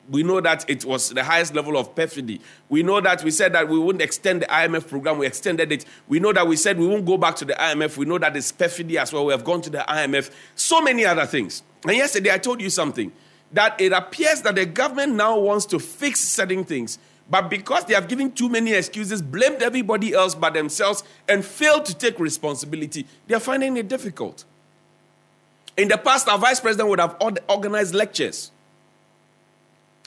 we 0.09 0.23
know 0.23 0.41
that 0.41 0.69
it 0.69 0.83
was 0.85 1.09
the 1.09 1.23
highest 1.23 1.55
level 1.55 1.77
of 1.77 1.95
perfidy. 1.95 2.41
We 2.69 2.83
know 2.83 2.99
that 3.01 3.23
we 3.23 3.31
said 3.31 3.53
that 3.53 3.67
we 3.69 3.79
wouldn't 3.79 4.01
extend 4.01 4.41
the 4.41 4.45
IMF 4.47 4.87
program, 4.87 5.17
we 5.17 5.25
extended 5.27 5.71
it. 5.71 5.85
We 6.07 6.19
know 6.19 6.33
that 6.33 6.47
we 6.47 6.55
said 6.55 6.77
we 6.77 6.87
won't 6.87 7.05
go 7.05 7.17
back 7.17 7.35
to 7.37 7.45
the 7.45 7.53
IMF. 7.53 7.97
We 7.97 8.05
know 8.05 8.17
that 8.17 8.35
it's 8.35 8.51
perfidy 8.51 8.97
as 8.97 9.13
well. 9.13 9.25
We 9.25 9.31
have 9.31 9.43
gone 9.43 9.61
to 9.61 9.69
the 9.69 9.79
IMF. 9.79 10.31
So 10.55 10.81
many 10.81 11.05
other 11.05 11.25
things. 11.25 11.63
And 11.85 11.95
yesterday 11.95 12.31
I 12.31 12.37
told 12.37 12.61
you 12.61 12.69
something 12.69 13.11
that 13.53 13.79
it 13.79 13.93
appears 13.93 14.41
that 14.41 14.55
the 14.55 14.65
government 14.65 15.13
now 15.15 15.39
wants 15.39 15.65
to 15.67 15.79
fix 15.79 16.19
certain 16.19 16.63
things. 16.65 16.97
But 17.29 17.49
because 17.49 17.85
they 17.85 17.93
have 17.93 18.09
given 18.09 18.31
too 18.31 18.49
many 18.49 18.73
excuses, 18.73 19.21
blamed 19.21 19.61
everybody 19.61 20.13
else 20.13 20.35
but 20.35 20.53
themselves, 20.53 21.03
and 21.29 21.45
failed 21.45 21.85
to 21.85 21.95
take 21.95 22.19
responsibility, 22.19 23.07
they 23.27 23.35
are 23.35 23.39
finding 23.39 23.77
it 23.77 23.87
difficult. 23.87 24.43
In 25.77 25.87
the 25.87 25.97
past, 25.97 26.27
our 26.27 26.37
vice 26.37 26.59
president 26.59 26.89
would 26.89 26.99
have 26.99 27.15
organized 27.47 27.95
lectures 27.95 28.51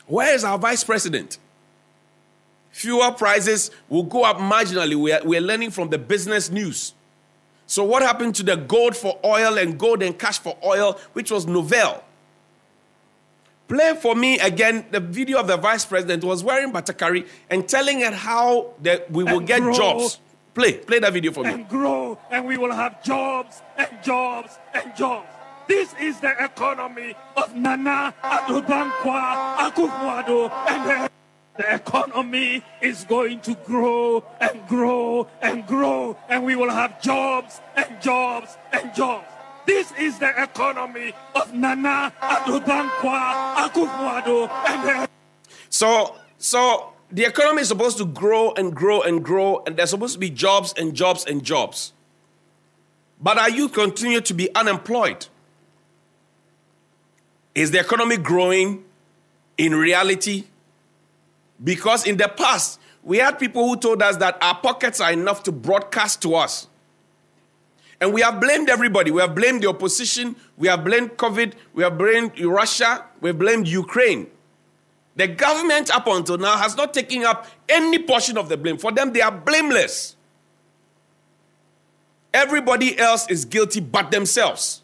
where 0.06 0.34
is 0.34 0.44
our 0.44 0.58
vice 0.58 0.84
president? 0.84 1.38
Fuel 2.70 3.12
prices 3.12 3.70
will 3.88 4.02
go 4.02 4.24
up 4.24 4.36
marginally. 4.36 4.94
We 4.94 5.12
are, 5.12 5.24
we 5.24 5.36
are 5.38 5.40
learning 5.40 5.70
from 5.70 5.88
the 5.88 5.98
business 5.98 6.50
news. 6.50 6.92
So, 7.66 7.82
what 7.84 8.02
happened 8.02 8.34
to 8.36 8.42
the 8.42 8.56
gold 8.56 8.96
for 8.96 9.18
oil 9.24 9.58
and 9.58 9.78
gold 9.78 10.02
and 10.02 10.16
cash 10.16 10.38
for 10.38 10.56
oil, 10.64 11.00
which 11.14 11.30
was 11.30 11.46
Novell? 11.46 12.02
Play 13.66 13.96
for 14.00 14.14
me 14.14 14.38
again 14.38 14.86
the 14.92 15.00
video 15.00 15.40
of 15.40 15.48
the 15.48 15.56
vice 15.56 15.84
president 15.84 16.22
was 16.22 16.44
wearing 16.44 16.72
Batakari 16.72 17.26
and 17.50 17.68
telling 17.68 18.00
her 18.02 18.12
how 18.12 18.74
that 18.82 19.10
we 19.10 19.24
will 19.24 19.38
and 19.38 19.46
get 19.46 19.60
grow, 19.60 19.72
jobs. 19.74 20.20
Play, 20.54 20.74
play 20.78 21.00
that 21.00 21.12
video 21.12 21.32
for 21.32 21.42
me. 21.42 21.50
And 21.50 21.68
grow, 21.68 22.18
and 22.30 22.46
we 22.46 22.56
will 22.56 22.72
have 22.72 23.02
jobs 23.02 23.60
and 23.76 23.88
jobs 24.04 24.56
and 24.72 24.94
jobs. 24.96 25.28
This 25.68 25.92
is 26.00 26.20
the 26.20 26.32
economy 26.44 27.16
of 27.36 27.54
Nana 27.56 28.14
Addo 28.22 28.64
Dankwa 28.64 29.56
Akufo-Addo 29.56 30.50
and 30.68 31.10
the 31.56 31.74
economy 31.74 32.62
is 32.80 33.04
going 33.04 33.40
to 33.40 33.54
grow 33.64 34.22
and 34.40 34.64
grow 34.68 35.26
and 35.42 35.66
grow 35.66 36.16
and 36.28 36.44
we 36.44 36.54
will 36.54 36.70
have 36.70 37.02
jobs 37.02 37.60
and 37.74 38.00
jobs 38.00 38.56
and 38.72 38.94
jobs. 38.94 39.26
This 39.66 39.90
is 39.98 40.20
the 40.20 40.30
economy 40.40 41.12
of 41.34 41.52
Nana 41.52 42.12
Addo 42.22 42.60
Dankwa 42.64 43.56
Akufo-Addo 43.66 44.48
and 44.68 45.08
So 45.68 46.14
so 46.38 46.92
the 47.10 47.24
economy 47.24 47.62
is 47.62 47.68
supposed 47.68 47.98
to 47.98 48.04
grow 48.04 48.52
and 48.52 48.72
grow 48.72 49.02
and 49.02 49.24
grow 49.24 49.64
and 49.66 49.76
there's 49.76 49.90
supposed 49.90 50.14
to 50.14 50.20
be 50.20 50.30
jobs 50.30 50.74
and 50.76 50.94
jobs 50.94 51.24
and 51.24 51.42
jobs. 51.42 51.92
But 53.20 53.38
are 53.38 53.50
you 53.50 53.68
continue 53.68 54.20
to 54.20 54.34
be 54.34 54.54
unemployed? 54.54 55.26
Is 57.56 57.70
the 57.70 57.80
economy 57.80 58.18
growing 58.18 58.84
in 59.56 59.74
reality? 59.74 60.44
Because 61.64 62.06
in 62.06 62.18
the 62.18 62.28
past, 62.28 62.78
we 63.02 63.16
had 63.16 63.38
people 63.38 63.66
who 63.66 63.76
told 63.78 64.02
us 64.02 64.18
that 64.18 64.36
our 64.42 64.56
pockets 64.60 65.00
are 65.00 65.10
enough 65.10 65.42
to 65.44 65.52
broadcast 65.52 66.20
to 66.22 66.34
us. 66.34 66.68
And 67.98 68.12
we 68.12 68.20
have 68.20 68.42
blamed 68.42 68.68
everybody. 68.68 69.10
We 69.10 69.22
have 69.22 69.34
blamed 69.34 69.62
the 69.62 69.70
opposition. 69.70 70.36
We 70.58 70.68
have 70.68 70.84
blamed 70.84 71.16
COVID. 71.16 71.54
We 71.72 71.82
have 71.82 71.96
blamed 71.96 72.38
Russia. 72.38 73.06
We 73.22 73.30
have 73.30 73.38
blamed 73.38 73.66
Ukraine. 73.66 74.26
The 75.14 75.26
government, 75.26 75.90
up 75.90 76.06
until 76.08 76.36
now, 76.36 76.58
has 76.58 76.76
not 76.76 76.92
taken 76.92 77.24
up 77.24 77.46
any 77.70 77.98
portion 78.00 78.36
of 78.36 78.50
the 78.50 78.58
blame. 78.58 78.76
For 78.76 78.92
them, 78.92 79.14
they 79.14 79.22
are 79.22 79.32
blameless. 79.32 80.14
Everybody 82.34 82.98
else 82.98 83.26
is 83.30 83.46
guilty 83.46 83.80
but 83.80 84.10
themselves. 84.10 84.82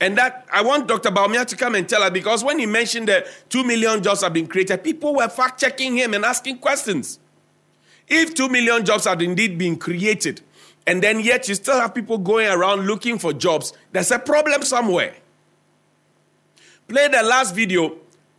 And 0.00 0.16
that 0.16 0.46
I 0.52 0.62
want 0.62 0.86
Dr. 0.86 1.10
Bawumia 1.10 1.44
to 1.46 1.56
come 1.56 1.74
and 1.74 1.88
tell 1.88 2.02
us 2.02 2.10
because 2.10 2.44
when 2.44 2.58
he 2.58 2.66
mentioned 2.66 3.08
that 3.08 3.26
2 3.48 3.64
million 3.64 4.02
jobs 4.02 4.22
have 4.22 4.32
been 4.32 4.46
created, 4.46 4.84
people 4.84 5.16
were 5.16 5.28
fact 5.28 5.60
checking 5.60 5.96
him 5.96 6.14
and 6.14 6.24
asking 6.24 6.58
questions. 6.58 7.18
If 8.06 8.34
2 8.34 8.48
million 8.48 8.84
jobs 8.84 9.04
had 9.06 9.20
indeed 9.20 9.58
been 9.58 9.76
created, 9.76 10.40
and 10.86 11.02
then 11.02 11.20
yet 11.20 11.48
you 11.48 11.54
still 11.54 11.78
have 11.78 11.94
people 11.94 12.16
going 12.16 12.48
around 12.48 12.86
looking 12.86 13.18
for 13.18 13.32
jobs, 13.32 13.72
there's 13.92 14.10
a 14.10 14.18
problem 14.18 14.62
somewhere. 14.62 15.14
Play 16.86 17.08
the 17.08 17.22
last 17.22 17.54
video 17.54 17.96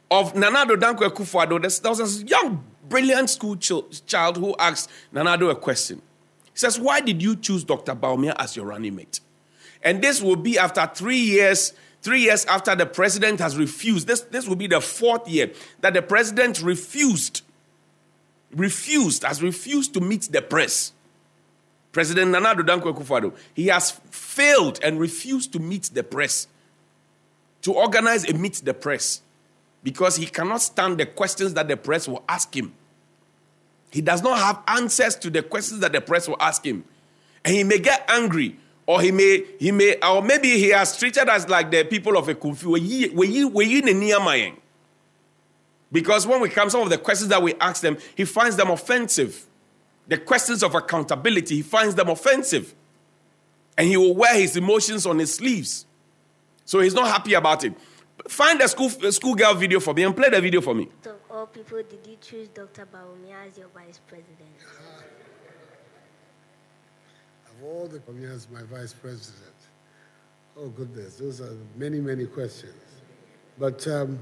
of 0.09 0.33
Nanado 0.33 0.75
Addo 0.75 0.95
Dankwa 0.97 1.09
Akufo-Addo. 1.09 1.81
There 1.81 1.91
was 1.91 2.23
a 2.23 2.25
young, 2.25 2.63
brilliant 2.87 3.29
school 3.29 3.55
child 3.55 4.37
who 4.37 4.55
asked 4.57 4.89
Nanado 5.13 5.51
a 5.51 5.55
question. 5.55 6.01
He 6.45 6.57
says, 6.57 6.79
Why 6.79 7.01
did 7.01 7.21
you 7.21 7.35
choose 7.35 7.63
Dr. 7.63 7.93
Bawumia 7.93 8.33
as 8.39 8.55
your 8.55 8.65
running 8.65 8.95
mate? 8.95 9.19
And 9.83 10.01
this 10.01 10.21
will 10.21 10.35
be 10.35 10.59
after 10.59 10.89
three 10.93 11.19
years, 11.19 11.73
three 12.01 12.21
years 12.21 12.45
after 12.45 12.75
the 12.75 12.85
president 12.85 13.39
has 13.39 13.57
refused. 13.57 14.07
This, 14.07 14.21
this 14.21 14.47
will 14.47 14.55
be 14.55 14.67
the 14.67 14.81
fourth 14.81 15.27
year 15.27 15.51
that 15.81 15.93
the 15.93 16.01
president 16.01 16.61
refused, 16.61 17.41
refused, 18.53 19.23
has 19.23 19.41
refused 19.41 19.93
to 19.93 20.01
meet 20.01 20.23
the 20.23 20.41
press. 20.41 20.93
President 21.91 22.31
Nana 22.31 22.55
Dankwa 22.55 22.93
Akufo-Addo, 22.93 23.35
he 23.55 23.67
has 23.67 23.91
failed 24.11 24.79
and 24.83 24.99
refused 24.99 25.51
to 25.53 25.59
meet 25.59 25.83
the 25.93 26.03
press, 26.03 26.47
to 27.63 27.73
organize 27.73 28.29
a 28.29 28.33
meet 28.33 28.61
the 28.63 28.73
press, 28.73 29.21
because 29.81 30.17
he 30.17 30.25
cannot 30.25 30.61
stand 30.61 30.99
the 30.99 31.05
questions 31.05 31.53
that 31.55 31.67
the 31.67 31.77
press 31.77 32.07
will 32.07 32.23
ask 32.29 32.55
him. 32.55 32.73
He 33.91 34.01
does 34.01 34.21
not 34.21 34.37
have 34.37 34.61
answers 34.67 35.15
to 35.15 35.31
the 35.31 35.41
questions 35.41 35.79
that 35.79 35.93
the 35.93 36.01
press 36.01 36.27
will 36.27 36.37
ask 36.39 36.63
him. 36.63 36.83
And 37.43 37.55
he 37.55 37.63
may 37.63 37.79
get 37.79 38.05
angry 38.07 38.57
or 38.89 38.99
he 39.01 39.11
may, 39.11 39.43
he 39.59 39.71
may, 39.71 39.97
or 40.01 40.19
maybe 40.19 40.49
he 40.57 40.69
has 40.69 40.97
treated 40.97 41.29
us 41.29 41.47
like 41.47 41.69
the 41.69 41.83
people 41.83 42.17
of 42.17 42.27
a 42.27 42.33
kufi. 42.33 43.13
Because 45.91 46.25
when 46.25 46.41
we 46.41 46.49
come, 46.49 46.71
some 46.71 46.81
of 46.81 46.89
the 46.89 46.97
questions 46.97 47.29
that 47.29 47.43
we 47.43 47.53
ask 47.61 47.83
them, 47.83 47.99
he 48.15 48.25
finds 48.25 48.55
them 48.55 48.71
offensive. 48.71 49.45
The 50.07 50.17
questions 50.17 50.63
of 50.63 50.73
accountability, 50.73 51.57
he 51.57 51.61
finds 51.61 51.93
them 51.93 52.09
offensive. 52.09 52.73
And 53.77 53.87
he 53.87 53.95
will 53.95 54.15
wear 54.15 54.33
his 54.33 54.57
emotions 54.57 55.05
on 55.05 55.19
his 55.19 55.35
sleeves. 55.35 55.85
So 56.65 56.79
he's 56.79 56.95
not 56.95 57.09
happy 57.09 57.35
about 57.35 57.63
it. 57.63 57.75
Find 58.27 58.59
a 58.59 58.67
school 58.67 58.89
schoolgirl 58.89 59.53
video 59.53 59.79
for 59.79 59.93
me 59.93 60.01
and 60.01 60.15
play 60.15 60.31
the 60.31 60.41
video 60.41 60.61
for 60.61 60.73
me. 60.73 60.89
Of 61.05 61.15
all 61.29 61.45
people, 61.45 61.77
did 61.83 62.07
you 62.07 62.17
choose 62.19 62.47
Dr. 62.47 62.87
Bawumia 62.87 63.47
as 63.47 63.55
your 63.55 63.67
vice 63.67 63.99
president? 64.07 64.49
All 67.63 67.87
the 67.87 68.01
as 68.27 68.47
my 68.49 68.61
vice 68.63 68.93
president? 68.93 69.53
Oh, 70.57 70.67
goodness, 70.69 71.15
those 71.15 71.41
are 71.41 71.55
many, 71.75 71.99
many 71.99 72.25
questions. 72.25 72.73
But 73.57 73.87
um, 73.87 74.19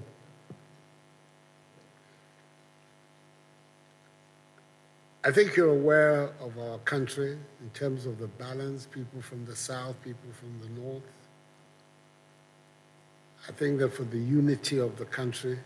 I 5.23 5.31
think 5.31 5.55
you're 5.55 5.71
aware 5.71 6.31
of 6.39 6.57
our 6.57 6.77
country 6.79 7.37
in 7.61 7.69
terms 7.73 8.05
of 8.05 8.17
the 8.19 8.27
balance 8.27 8.85
people 8.85 9.21
from 9.21 9.45
the 9.45 9.55
south, 9.55 10.01
people 10.03 10.29
from 10.31 10.59
the 10.61 10.81
north. 10.81 11.03
I 13.47 13.51
think 13.51 13.79
that 13.79 13.93
for 13.93 14.03
the 14.03 14.17
unity 14.17 14.77
of 14.79 14.97
the 14.97 15.05
country, 15.05 15.59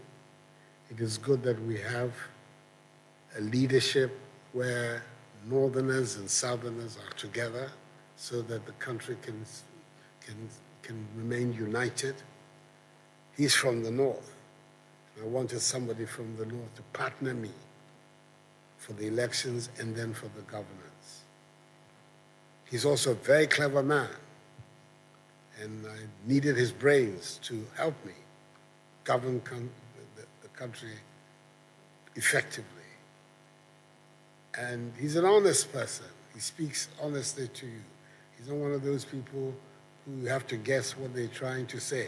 it 0.89 0.99
is 0.99 1.17
good 1.17 1.43
that 1.43 1.61
we 1.65 1.79
have 1.79 2.13
a 3.37 3.41
leadership 3.41 4.17
where 4.51 5.03
northerners 5.47 6.17
and 6.17 6.29
southerners 6.29 6.97
are 6.97 7.13
together 7.17 7.71
so 8.15 8.41
that 8.43 8.65
the 8.65 8.71
country 8.73 9.17
can, 9.21 9.45
can, 10.25 10.35
can 10.83 11.05
remain 11.15 11.53
united. 11.53 12.15
He's 13.35 13.55
from 13.55 13.83
the 13.83 13.91
north. 13.91 14.35
I 15.21 15.25
wanted 15.25 15.59
somebody 15.59 16.05
from 16.05 16.35
the 16.37 16.45
north 16.45 16.73
to 16.75 16.81
partner 16.93 17.33
me 17.33 17.51
for 18.77 18.93
the 18.93 19.07
elections 19.07 19.69
and 19.79 19.95
then 19.95 20.13
for 20.13 20.27
the 20.35 20.41
governance. 20.41 21.21
He's 22.65 22.85
also 22.85 23.11
a 23.11 23.15
very 23.15 23.47
clever 23.47 23.83
man, 23.83 24.09
and 25.61 25.85
I 25.85 25.97
needed 26.25 26.55
his 26.55 26.71
brains 26.71 27.39
to 27.43 27.65
help 27.75 27.93
me 28.05 28.13
govern 29.03 29.41
the, 30.15 30.23
the 30.41 30.47
country 30.49 30.93
effectively. 32.15 32.80
And 34.57 34.93
he's 34.99 35.15
an 35.15 35.25
honest 35.25 35.71
person. 35.71 36.05
He 36.33 36.39
speaks 36.39 36.89
honestly 37.01 37.47
to 37.47 37.65
you. 37.65 37.81
He's 38.37 38.47
not 38.47 38.57
one 38.57 38.71
of 38.71 38.83
those 38.83 39.05
people 39.05 39.53
who 40.05 40.25
have 40.25 40.47
to 40.47 40.57
guess 40.57 40.97
what 40.97 41.13
they're 41.15 41.27
trying 41.27 41.67
to 41.67 41.79
say. 41.79 42.07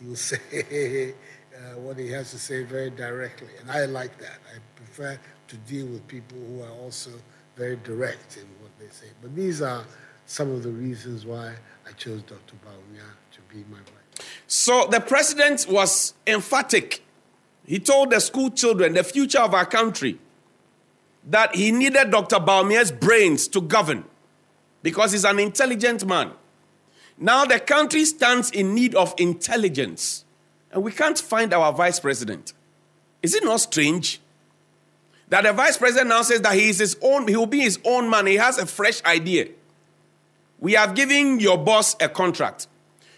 He 0.00 0.06
will 0.06 0.16
say 0.16 1.14
uh, 1.54 1.78
what 1.78 1.98
he 1.98 2.10
has 2.10 2.30
to 2.32 2.38
say 2.38 2.62
very 2.62 2.90
directly. 2.90 3.48
And 3.60 3.70
I 3.70 3.86
like 3.86 4.18
that. 4.18 4.38
I 4.54 4.58
prefer 4.76 5.18
to 5.48 5.56
deal 5.56 5.86
with 5.86 6.06
people 6.08 6.38
who 6.38 6.62
are 6.62 6.72
also 6.82 7.10
very 7.56 7.76
direct 7.76 8.36
in 8.36 8.44
what 8.60 8.70
they 8.78 8.88
say. 8.88 9.06
But 9.20 9.34
these 9.34 9.62
are 9.62 9.84
some 10.26 10.50
of 10.52 10.62
the 10.62 10.70
reasons 10.70 11.24
why 11.24 11.54
I 11.86 11.92
chose 11.92 12.22
Dr. 12.22 12.54
Bawumia 12.64 13.04
to 13.32 13.54
be 13.54 13.64
my 13.70 13.78
wife. 13.78 14.42
So 14.46 14.86
the 14.90 15.00
president 15.00 15.66
was 15.68 16.14
emphatic. 16.26 17.02
He 17.64 17.78
told 17.78 18.10
the 18.10 18.20
school 18.20 18.50
children, 18.50 18.94
the 18.94 19.04
future 19.04 19.40
of 19.40 19.54
our 19.54 19.66
country, 19.66 20.18
that 21.24 21.54
he 21.54 21.70
needed 21.70 22.10
Dr. 22.10 22.38
Bawumia's 22.40 22.92
brains 22.92 23.48
to 23.48 23.60
govern 23.60 24.04
because 24.82 25.12
he's 25.12 25.24
an 25.24 25.38
intelligent 25.38 26.06
man. 26.06 26.32
Now 27.18 27.44
the 27.44 27.58
country 27.58 28.04
stands 28.04 28.50
in 28.50 28.74
need 28.74 28.94
of 28.94 29.14
intelligence, 29.18 30.24
and 30.72 30.82
we 30.82 30.92
can't 30.92 31.18
find 31.18 31.52
our 31.52 31.72
vice 31.72 31.98
president. 31.98 32.52
Is 33.22 33.34
it 33.34 33.44
not 33.44 33.60
strange? 33.60 34.20
That 35.28 35.44
the 35.44 35.52
vice 35.52 35.76
president 35.76 36.08
now 36.08 36.22
says 36.22 36.40
that 36.42 36.54
he 36.54 36.68
is 36.70 36.78
his 36.78 36.96
own, 37.02 37.26
he 37.28 37.36
will 37.36 37.46
be 37.46 37.60
his 37.60 37.78
own 37.84 38.08
man. 38.08 38.26
He 38.26 38.36
has 38.36 38.58
a 38.58 38.66
fresh 38.66 39.02
idea. 39.04 39.48
We 40.58 40.72
have 40.72 40.94
given 40.94 41.38
your 41.40 41.58
boss 41.58 41.96
a 42.00 42.08
contract. 42.08 42.66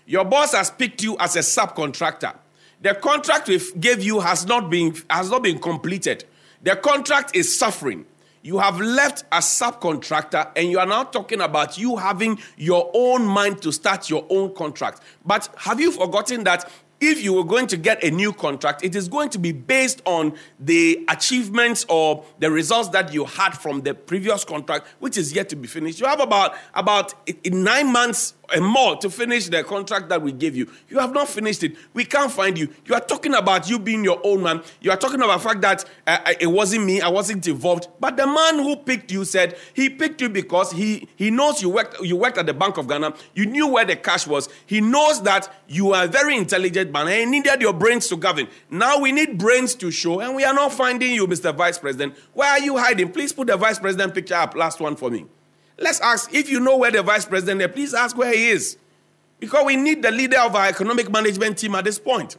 Your 0.07 0.25
boss 0.25 0.53
has 0.55 0.71
picked 0.71 1.03
you 1.03 1.17
as 1.19 1.37
a 1.37 1.41
subcontractor. 1.41 2.35
The 2.83 2.95
contract 2.95 3.49
we 3.49 3.61
gave 3.79 4.03
you 4.03 4.21
has 4.21 4.47
not 4.47 4.71
been 4.71 4.95
has 5.09 5.31
not 5.31 5.43
been 5.43 5.59
completed. 5.59 6.25
The 6.63 6.77
contract 6.77 7.35
is 7.35 7.59
suffering. 7.59 8.05
You 8.43 8.59
have 8.59 8.81
left 8.81 9.25
a 9.33 9.39
subcontractor 9.39 10.51
and 10.57 10.69
you 10.71 10.79
are 10.79 10.87
now 10.87 11.05
talking 11.05 11.41
about 11.41 11.79
you 11.79 11.97
having 11.97 12.39
your 12.57 12.91
own 12.95 13.27
mind 13.27 13.61
to 13.63 13.73
start 13.73 14.09
your 14.09 14.27
own 14.31 14.55
contract. 14.55 15.03
But 15.25 15.49
have 15.59 15.81
you 15.81 15.93
forgotten 15.93 16.45
that 16.45 16.71
if 17.01 17.23
you 17.23 17.33
were 17.33 17.45
going 17.45 17.67
to 17.67 17.77
get 17.77 18.05
a 18.05 18.11
new 18.11 18.33
contract, 18.33 18.85
it 18.85 18.95
is 18.95 19.09
going 19.09 19.31
to 19.31 19.39
be 19.39 19.53
based 19.53 20.03
on 20.05 20.35
the 20.59 21.05
achievements 21.09 21.87
or 21.89 22.25
the 22.39 22.51
results 22.51 22.91
that 22.91 23.13
you 23.13 23.25
had 23.25 23.57
from 23.57 23.81
the 23.81 23.95
previous 23.95 24.45
contract, 24.45 24.87
which 24.99 25.17
is 25.17 25.33
yet 25.33 25.49
to 25.49 25.57
be 25.57 25.67
finished. 25.67 25.99
You 25.99 26.07
have 26.07 26.21
about 26.21 26.55
about 26.75 27.15
nine 27.47 27.91
months 27.91 28.35
and 28.53 28.65
more 28.65 28.97
to 28.97 29.11
finish 29.11 29.49
the 29.49 29.63
contract 29.65 30.09
that 30.09 30.21
we 30.23 30.33
gave 30.33 30.57
you. 30.57 30.71
You 30.89 30.99
have 30.99 31.13
not 31.13 31.29
finished 31.29 31.63
it. 31.63 31.77
We 31.95 32.05
can't 32.05 32.31
find 32.31 32.59
you. 32.59 32.69
You 32.87 32.95
are 32.95 33.01
talking 33.01 33.35
about 33.35 33.69
you 33.69 33.79
being 33.79 34.05
your 34.05 34.21
own 34.25 34.43
man. 34.43 34.63
You 34.81 34.91
are 34.91 34.97
talking 34.97 35.21
about 35.21 35.43
the 35.43 35.49
fact 35.49 35.61
that 35.63 35.85
uh, 36.07 36.19
uh 36.27 36.33
it 36.41 36.47
wasn't 36.47 36.85
me. 36.85 37.01
I 37.01 37.09
wasn't 37.09 37.47
involved. 37.47 37.89
But 37.99 38.17
the 38.17 38.27
man 38.27 38.57
who 38.59 38.77
picked 38.77 39.13
you 39.13 39.25
said 39.25 39.57
he 39.75 39.89
picked 39.89 40.21
you 40.21 40.29
because 40.29 40.73
he 40.73 41.09
he 41.17 41.31
knows 41.31 41.63
you 41.63 41.69
worked 41.71 42.01
you 42.01 42.17
worked 42.17 42.39
at 42.39 42.47
the 42.47 42.55
Bank 42.55 42.77
of 42.77 42.89
Ghana. 42.89 43.15
You 43.35 43.47
knew 43.47 43.69
where 43.69 43.85
the 43.85 43.97
cash 43.97 44.27
was. 44.27 44.49
He 44.67 44.81
knows 44.81 45.23
that 45.23 45.53
you 45.69 45.93
are 45.93 46.05
a 46.05 46.09
very 46.09 46.37
intelligent 46.37 46.93
man 46.93 47.09
and 47.09 47.17
he 47.17 47.27
needed 47.27 47.61
your 47.61 47.73
brains 47.73 48.09
to 48.09 48.17
govern. 48.17 48.49
Now 48.71 48.99
we 48.99 49.13
need 49.13 49.39
brains 49.39 49.75
to 49.77 49.91
show, 49.91 50.21
and 50.21 50.35
we 50.35 50.45
are 50.45 50.55
not 50.55 50.73
finding 50.73 51.13
you, 51.13 51.27
Mr. 51.27 51.55
Vice 51.55 51.79
President. 51.79 52.17
Where 52.35 52.51
are 52.51 52.61
you 52.61 52.77
hiding? 52.77 53.13
Please 53.13 53.33
put 53.33 53.49
the 53.49 53.57
Vice 53.57 53.79
President 53.79 54.15
picture 54.15 54.35
up. 54.35 54.55
Last 54.57 54.81
one 54.81 54.97
for 54.97 55.11
me. 55.11 55.27
Let's 55.81 55.99
ask 56.01 56.33
if 56.35 56.51
you 56.51 56.61
know 56.61 56.77
where 56.77 56.91
the 56.91 57.03
Vice 57.03 57.25
President 57.25 57.63
is, 57.63 57.69
please 57.69 57.95
ask 57.95 58.17
where 58.17 58.33
he 58.33 58.51
is. 58.51 58.77
Because 59.41 59.65
we 59.65 59.77
need 59.77 60.03
the 60.03 60.11
leader 60.11 60.39
of 60.39 60.55
our 60.55 60.67
economic 60.67 61.11
management 61.11 61.57
team 61.57 61.75
at 61.75 61.85
this 61.85 61.99
point. 61.99 62.37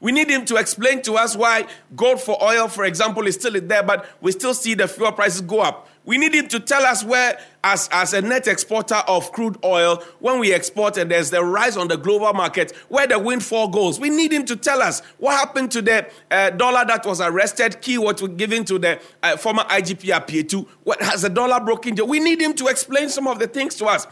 We 0.00 0.12
need 0.12 0.30
him 0.30 0.44
to 0.46 0.56
explain 0.56 1.02
to 1.02 1.14
us 1.14 1.36
why 1.36 1.66
gold 1.96 2.20
for 2.20 2.40
oil, 2.42 2.68
for 2.68 2.84
example, 2.84 3.26
is 3.26 3.34
still 3.34 3.60
there, 3.60 3.82
but 3.82 4.06
we 4.20 4.30
still 4.30 4.54
see 4.54 4.74
the 4.74 4.86
fuel 4.86 5.10
prices 5.10 5.40
go 5.40 5.60
up. 5.60 5.88
We 6.06 6.18
need 6.18 6.34
him 6.34 6.46
to 6.48 6.60
tell 6.60 6.84
us 6.84 7.04
where, 7.04 7.38
as, 7.64 7.88
as 7.90 8.14
a 8.14 8.22
net 8.22 8.46
exporter 8.46 9.02
of 9.08 9.32
crude 9.32 9.58
oil, 9.64 10.02
when 10.20 10.38
we 10.38 10.54
export 10.54 10.96
and 10.96 11.10
there's 11.10 11.30
the 11.30 11.44
rise 11.44 11.76
on 11.76 11.88
the 11.88 11.96
global 11.96 12.32
market, 12.32 12.74
where 12.88 13.08
the 13.08 13.18
windfall 13.18 13.68
goes. 13.68 13.98
We 13.98 14.08
need 14.08 14.32
him 14.32 14.46
to 14.46 14.56
tell 14.56 14.80
us 14.80 15.00
what 15.18 15.32
happened 15.32 15.72
to 15.72 15.82
the 15.82 16.08
uh, 16.30 16.50
dollar 16.50 16.84
that 16.86 17.04
was 17.04 17.20
arrested, 17.20 17.82
key 17.82 17.98
what 17.98 18.22
was 18.22 18.30
given 18.32 18.64
to 18.66 18.78
the 18.78 19.00
uh, 19.22 19.36
former 19.36 19.64
IGP 19.64 20.12
Apeatu. 20.12 20.66
What 20.84 21.02
has 21.02 21.22
the 21.22 21.28
dollar 21.28 21.58
broken? 21.58 21.96
We 22.06 22.20
need 22.20 22.40
him 22.40 22.54
to 22.54 22.68
explain 22.68 23.08
some 23.08 23.26
of 23.26 23.40
the 23.40 23.48
things 23.48 23.74
to 23.76 23.86
us. 23.86 24.06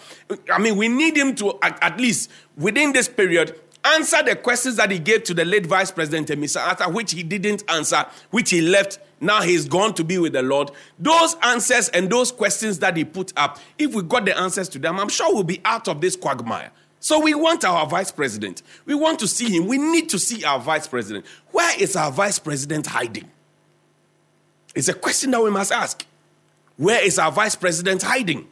I 0.53 0.59
mean, 0.59 0.77
we 0.77 0.89
need 0.89 1.17
him 1.17 1.37
to, 1.37 1.57
at, 1.63 1.81
at 1.81 2.01
least 2.01 2.29
within 2.57 2.93
this 2.93 3.09
period, 3.09 3.61
answer 3.85 4.23
the 4.23 4.37
questions 4.37 4.77
that 4.77 4.91
he 4.91 4.99
gave 4.99 5.25
to 5.25 5.35
the 5.35 5.45
late 5.45 5.67
Vice 5.67 5.91
President. 5.91 6.31
Arthur, 6.57 6.91
which 6.91 7.13
he 7.13 7.23
didn't 7.23 7.63
answer, 7.71 8.07
which 8.31 8.51
he 8.51 8.61
left 8.61 8.99
now 9.25 9.41
he's 9.41 9.67
gone 9.67 9.95
to 9.95 10.05
be 10.05 10.19
with 10.19 10.35
the 10.35 10.43
Lord. 10.43 10.71
Those 10.99 11.35
answers 11.43 11.89
and 11.89 12.11
those 12.11 12.31
questions 12.31 12.79
that 12.81 12.97
he 12.97 13.05
put 13.05 13.33
up, 13.37 13.59
if 13.79 13.95
we 13.95 14.03
got 14.03 14.27
the 14.27 14.39
answers 14.39 14.69
to 14.71 14.79
them, 14.79 15.01
I'm 15.01 15.09
sure 15.09 15.33
we'll 15.33 15.45
be 15.45 15.61
out 15.65 15.89
of 15.89 16.01
this 16.01 16.15
quagmire. 16.15 16.71
So 17.01 17.21
we 17.21 17.35
want 17.35 17.65
our 17.65 17.87
vice 17.87 18.13
president. 18.13 18.63
We 18.85 18.95
want 18.95 19.19
to 19.21 19.29
see 19.29 19.49
him. 19.49 19.67
We 19.67 19.79
need 19.79 20.09
to 20.11 20.19
see 20.19 20.45
our 20.45 20.59
vice 20.59 20.87
president. 20.87 21.25
Where 21.53 21.81
is 21.81 21.97
our 21.97 22.11
vice 22.11 22.39
president 22.39 22.87
hiding? 22.87 23.31
It's 24.75 24.89
a 24.89 24.95
question 24.95 25.31
that 25.31 25.43
we 25.43 25.51
must 25.51 25.73
ask. 25.73 26.05
Where 26.77 27.03
is 27.03 27.19
our 27.19 27.31
vice 27.33 27.57
president 27.57 28.03
hiding? 28.03 28.47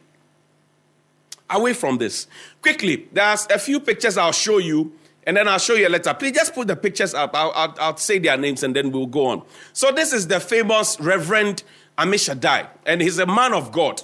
Away 1.49 1.73
from 1.73 1.97
this. 1.97 2.27
Quickly, 2.61 3.07
there's 3.11 3.45
a 3.47 3.59
few 3.59 3.79
pictures 3.79 4.17
I'll 4.17 4.31
show 4.31 4.57
you 4.57 4.93
and 5.25 5.37
then 5.37 5.47
I'll 5.47 5.59
show 5.59 5.73
you 5.73 5.87
a 5.87 5.89
letter. 5.89 6.13
Please 6.13 6.33
just 6.33 6.53
put 6.53 6.67
the 6.67 6.75
pictures 6.75 7.13
up. 7.13 7.35
I'll, 7.35 7.51
I'll, 7.55 7.75
I'll, 7.79 7.97
say 7.97 8.19
their 8.19 8.37
names 8.37 8.63
and 8.63 8.75
then 8.75 8.91
we'll 8.91 9.07
go 9.07 9.27
on. 9.27 9.43
So, 9.73 9.91
this 9.91 10.13
is 10.13 10.27
the 10.27 10.39
famous 10.39 10.99
Reverend 10.99 11.63
Ammishaddai, 11.97 12.67
and 12.85 13.01
he's 13.01 13.19
a 13.19 13.25
man 13.25 13.53
of 13.53 13.71
God. 13.71 14.01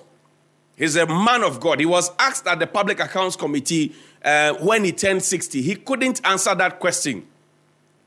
He's 0.76 0.96
a 0.96 1.06
man 1.06 1.44
of 1.44 1.60
God. 1.60 1.80
He 1.80 1.86
was 1.86 2.12
asked 2.20 2.48
at 2.48 2.60
the 2.60 2.68
Public 2.68 3.00
Accounts 3.02 3.36
Committee 3.36 3.94
uh, 4.24 4.54
when 4.56 4.86
he 4.86 4.94
turned 4.94 5.24
60. 5.24 5.62
He 5.62 5.76
couldn't 5.76 6.26
answer 6.26 6.56
that 6.56 6.80
question 6.80 7.28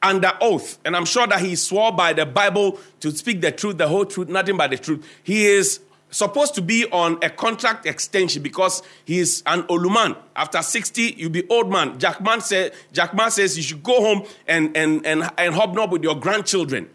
under 0.03 0.33
oath. 0.41 0.79
And 0.85 0.97
I'm 0.97 1.05
sure 1.05 1.27
that 1.27 1.41
he 1.41 1.55
swore 1.55 1.93
by 1.93 2.13
the 2.13 2.27
Bible 2.27 2.79
to 3.01 3.11
speak 3.11 3.41
the 3.41 3.53
truth, 3.53 3.79
the 3.79 3.89
whole 3.89 4.05
truth, 4.05 4.29
nothing 4.29 4.57
but 4.57 4.71
the 4.71 4.79
truth. 4.79 5.07
He 5.23 5.47
is 5.47 5.81
supposed 6.13 6.55
to 6.55 6.63
be 6.63 6.87
on 6.93 7.19
a 7.23 7.31
contract 7.31 7.87
extension 7.87 8.43
because 8.43 8.83
he's 9.05 9.43
an 9.47 9.65
old 9.69 9.91
man. 9.91 10.15
After 10.37 10.63
60, 10.63 11.15
you'll 11.17 11.31
be 11.31 11.49
old 11.49 11.71
man. 11.71 11.99
Jackman, 11.99 12.41
say, 12.43 12.71
Jackman 12.93 13.31
says 13.33 13.57
you 13.57 13.63
should 13.63 13.83
go 13.83 14.01
home 14.01 14.27
and, 14.47 14.77
and, 14.77 15.05
and, 15.05 15.29
and 15.37 15.55
hobnob 15.55 15.91
with 15.91 16.05
your 16.05 16.15
grandchildren. 16.15 16.89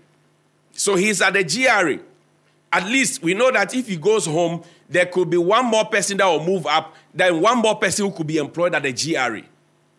So 0.72 0.96
he's 0.96 1.22
at 1.22 1.34
the 1.34 1.44
GRA. 1.44 2.00
At 2.72 2.86
least 2.86 3.24
we 3.24 3.34
know 3.34 3.52
that 3.52 3.74
if 3.74 3.88
he 3.88 3.98
goes 3.98 4.26
home, 4.26 4.64
there 4.90 5.08
could 5.08 5.30
be 5.30 5.38
one 5.38 5.66
more 5.66 5.86
person 5.86 6.18
that 6.18 6.28
will 6.28 6.44
move 6.44 6.66
up, 6.68 6.96
then 7.14 7.42
one 7.42 7.58
more 7.58 7.76
person 7.76 8.06
who 8.06 8.12
could 8.12 8.28
be 8.28 8.38
employed 8.38 8.76
at 8.76 8.84
the 8.84 8.94
GRA. 8.94 9.42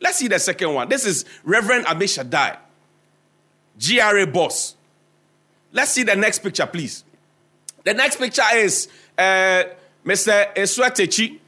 Let's 0.00 0.18
see 0.18 0.28
the 0.28 0.38
second 0.38 0.72
one. 0.74 0.88
This 0.88 1.04
is 1.04 1.24
Reverend 1.44 1.86
Ammishaddai, 1.86 2.56
GRA 3.84 4.26
boss. 4.26 4.76
Let's 5.72 5.90
see 5.90 6.04
the 6.04 6.14
next 6.14 6.38
picture, 6.38 6.66
please. 6.66 7.04
The 7.88 7.94
next 7.94 8.16
picture 8.16 8.42
is 8.54 8.86
uh, 9.16 9.64
Mr. 10.04 10.54
Asuah 10.54 10.90
Takyi. 10.90 11.38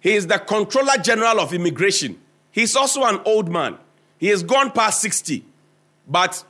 He 0.00 0.12
is 0.14 0.26
the 0.26 0.38
Controller 0.38 0.96
General 0.96 1.38
of 1.38 1.52
Immigration. 1.52 2.18
He's 2.50 2.74
also 2.74 3.04
an 3.04 3.20
old 3.26 3.50
man. 3.50 3.76
He 4.16 4.28
has 4.28 4.42
gone 4.42 4.70
past 4.70 5.02
60, 5.02 5.44
but 6.08 6.42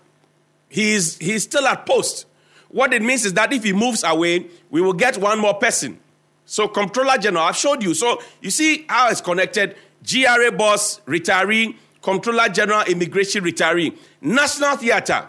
he's, 0.69 1.19
he's 1.19 1.43
still 1.43 1.67
at 1.67 1.85
post. 1.87 2.27
What 2.69 2.95
it 2.95 3.03
means 3.03 3.25
is 3.25 3.35
that 3.35 3.53
if 3.53 3.65
he 3.65 3.73
moves 3.73 4.05
away, 4.05 4.47
we 4.71 4.81
will 4.81 4.93
get 4.93 5.19
one 5.19 5.41
more 5.41 5.55
person. 5.55 5.99
So, 6.47 6.69
Controller 6.69 7.19
General, 7.19 7.47
I've 7.47 7.57
showed 7.57 7.83
you. 7.83 7.95
So, 7.95 8.23
you 8.41 8.51
see 8.51 8.85
how 8.89 9.09
it's 9.09 9.21
connected 9.21 9.75
GRA 10.09 10.53
boss, 10.53 11.01
retiree, 11.01 11.75
Controller 12.01 12.49
General, 12.49 12.83
immigration 12.83 13.43
retiree. 13.43 13.99
National 14.21 14.77
Theatre, 14.77 15.27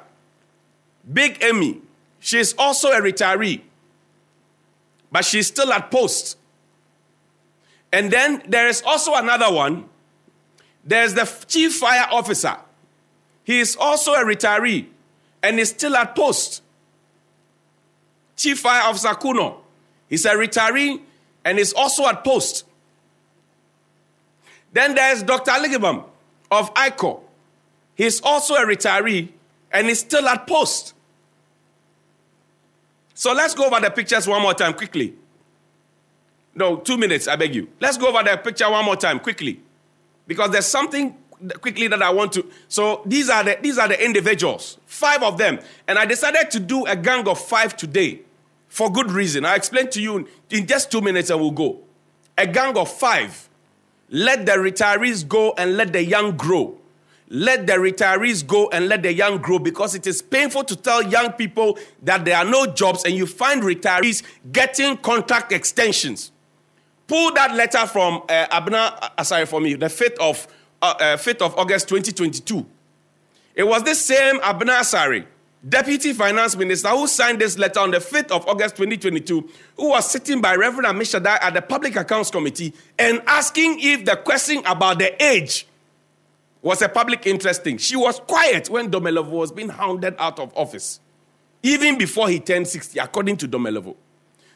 Big 1.11 1.41
Emmy, 1.41 1.81
she's 2.19 2.53
also 2.59 2.89
a 2.89 3.01
retiree 3.01 3.61
but 5.13 5.23
she's 5.23 5.47
still 5.47 5.71
at 5.71 5.91
post. 5.91 6.37
And 7.93 8.11
then 8.11 8.41
there 8.47 8.67
is 8.67 8.81
also 8.81 9.13
another 9.13 9.53
one. 9.53 9.85
There's 10.83 11.13
the 11.13 11.31
chief 11.47 11.77
fire 11.77 12.07
officer. 12.11 12.57
He 13.43 13.59
is 13.59 13.77
also 13.79 14.13
a 14.13 14.25
retiree 14.25 14.87
and 15.43 15.59
is 15.59 15.69
still 15.69 15.95
at 15.95 16.15
post. 16.15 16.63
Chief 18.35 18.59
Fire 18.59 18.81
Officer 18.81 19.09
Kuunuor. 19.09 19.57
He's 20.09 20.25
a 20.25 20.31
retiree 20.31 20.99
and 21.45 21.59
is 21.59 21.71
also 21.73 22.07
at 22.07 22.23
post. 22.23 22.65
Then 24.71 24.95
there's 24.95 25.21
Dr. 25.21 25.51
Ligibam 25.51 26.05
of 26.49 26.73
ICO. 26.73 27.21
He's 27.93 28.19
also 28.21 28.55
a 28.55 28.65
retiree 28.65 29.29
and 29.71 29.87
is 29.87 29.99
still 29.99 30.27
at 30.27 30.47
post. 30.47 30.95
So 33.13 33.33
let's 33.33 33.53
go 33.53 33.65
over 33.65 33.79
the 33.79 33.89
pictures 33.89 34.27
one 34.27 34.41
more 34.41 34.53
time 34.53 34.73
quickly. 34.73 35.13
No, 36.55 36.77
two 36.77 36.97
minutes, 36.97 37.27
I 37.27 37.35
beg 37.35 37.55
you. 37.55 37.67
Let's 37.79 37.97
go 37.97 38.07
over 38.07 38.23
the 38.23 38.37
picture 38.37 38.69
one 38.69 38.85
more 38.85 38.95
time 38.95 39.19
quickly. 39.19 39.59
Because 40.27 40.51
there's 40.51 40.65
something 40.65 41.17
quickly 41.61 41.87
that 41.87 42.01
I 42.01 42.09
want 42.11 42.33
to. 42.33 42.49
So 42.67 43.01
these 43.05 43.29
are 43.29 43.43
the 43.43 43.57
these 43.61 43.77
are 43.77 43.87
the 43.87 44.03
individuals, 44.03 44.77
five 44.85 45.23
of 45.23 45.37
them. 45.37 45.59
And 45.87 45.97
I 45.97 46.05
decided 46.05 46.51
to 46.51 46.59
do 46.59 46.85
a 46.85 46.95
gang 46.95 47.27
of 47.27 47.39
five 47.39 47.75
today 47.75 48.21
for 48.67 48.91
good 48.91 49.11
reason. 49.11 49.45
I'll 49.45 49.55
explain 49.55 49.89
to 49.91 50.01
you 50.01 50.27
in 50.49 50.67
just 50.67 50.91
two 50.91 51.01
minutes 51.01 51.29
and 51.29 51.39
we'll 51.39 51.51
go. 51.51 51.79
A 52.37 52.47
gang 52.47 52.77
of 52.77 52.91
five. 52.91 53.49
Let 54.09 54.45
the 54.45 54.53
retirees 54.53 55.27
go 55.27 55.53
and 55.57 55.75
let 55.75 55.91
the 55.91 56.03
young 56.03 56.37
grow 56.37 56.77
let 57.33 57.65
the 57.65 57.73
retirees 57.73 58.45
go 58.45 58.69
and 58.69 58.87
let 58.87 59.01
the 59.01 59.11
young 59.11 59.39
grow 59.39 59.57
because 59.57 59.95
it 59.95 60.05
is 60.05 60.21
painful 60.21 60.63
to 60.65 60.75
tell 60.75 61.01
young 61.01 61.31
people 61.31 61.79
that 62.03 62.23
there 62.25 62.37
are 62.37 62.45
no 62.45 62.67
jobs 62.67 63.03
and 63.05 63.15
you 63.15 63.25
find 63.25 63.63
retirees 63.63 64.21
getting 64.51 64.95
contract 64.97 65.51
extensions. 65.51 66.31
pull 67.07 67.33
that 67.33 67.53
letter 67.55 67.85
from 67.87 68.23
uh, 68.29 68.47
Abena 68.47 68.97
Asare 69.17 69.47
for 69.47 69.59
me, 69.59 69.73
the 69.73 69.87
5th 69.87 70.17
of, 70.19 70.47
uh, 70.81 70.93
uh, 70.99 71.17
5th 71.17 71.41
of 71.41 71.57
August 71.57 71.87
2022. 71.89 72.65
It 73.55 73.63
was 73.63 73.83
this 73.83 74.03
same 74.03 74.39
Abena 74.39 74.79
Asare, 74.79 75.25
Deputy 75.67 76.13
Finance 76.13 76.55
Minister, 76.55 76.89
who 76.89 77.07
signed 77.07 77.39
this 77.39 77.57
letter 77.57 77.79
on 77.79 77.91
the 77.91 77.97
5th 77.99 78.31
of 78.31 78.47
August 78.47 78.75
2022, 78.77 79.49
who 79.77 79.89
was 79.89 80.09
sitting 80.09 80.41
by 80.41 80.55
Reverend 80.55 80.87
Ammishaddai 80.87 81.37
at 81.41 81.53
the 81.53 81.61
Public 81.61 81.95
Accounts 81.95 82.29
Committee 82.31 82.73
and 82.99 83.21
asking 83.27 83.77
if 83.79 84.05
the 84.05 84.15
question 84.17 84.61
about 84.65 84.99
the 84.99 85.23
age 85.23 85.67
was 86.63 86.81
a 86.81 86.89
public 86.89 87.27
interest 87.27 87.63
thing. 87.63 87.77
She 87.77 87.95
was 87.95 88.19
quiet 88.21 88.69
when 88.69 88.89
Domelevo 88.89 89.29
was 89.29 89.51
being 89.51 89.69
hounded 89.69 90.15
out 90.17 90.39
of 90.39 90.51
office, 90.55 91.01
even 91.61 91.97
before 91.97 92.29
he 92.29 92.39
turned 92.39 92.67
60, 92.67 92.97
according 92.99 93.37
to 93.37 93.47
Domelevo. 93.47 93.95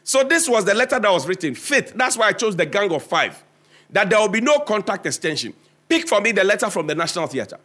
So 0.02 0.24
this 0.24 0.48
was 0.48 0.64
the 0.64 0.74
letter 0.74 0.98
that 0.98 1.12
was 1.12 1.28
written. 1.28 1.54
Fifth, 1.54 1.92
that's 1.94 2.16
why 2.16 2.28
I 2.28 2.32
chose 2.32 2.56
the 2.56 2.64
gang 2.64 2.90
of 2.92 3.02
five, 3.02 3.44
that 3.90 4.08
there 4.08 4.18
will 4.18 4.30
be 4.30 4.40
no 4.40 4.58
contract 4.60 5.04
extension. 5.04 5.52
Pick 5.86 6.08
for 6.08 6.20
me 6.22 6.32
the 6.32 6.44
letter 6.44 6.70
from 6.70 6.86
the 6.86 6.94
National 6.94 7.26
Theatre. 7.26 7.58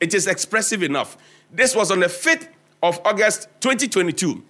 It 0.00 0.12
is 0.12 0.26
expressive 0.26 0.82
enough. 0.82 1.16
This 1.52 1.74
was 1.76 1.92
on 1.92 2.00
the 2.00 2.06
5th 2.06 2.48
of 2.82 3.00
August 3.04 3.48
2022. 3.60 4.42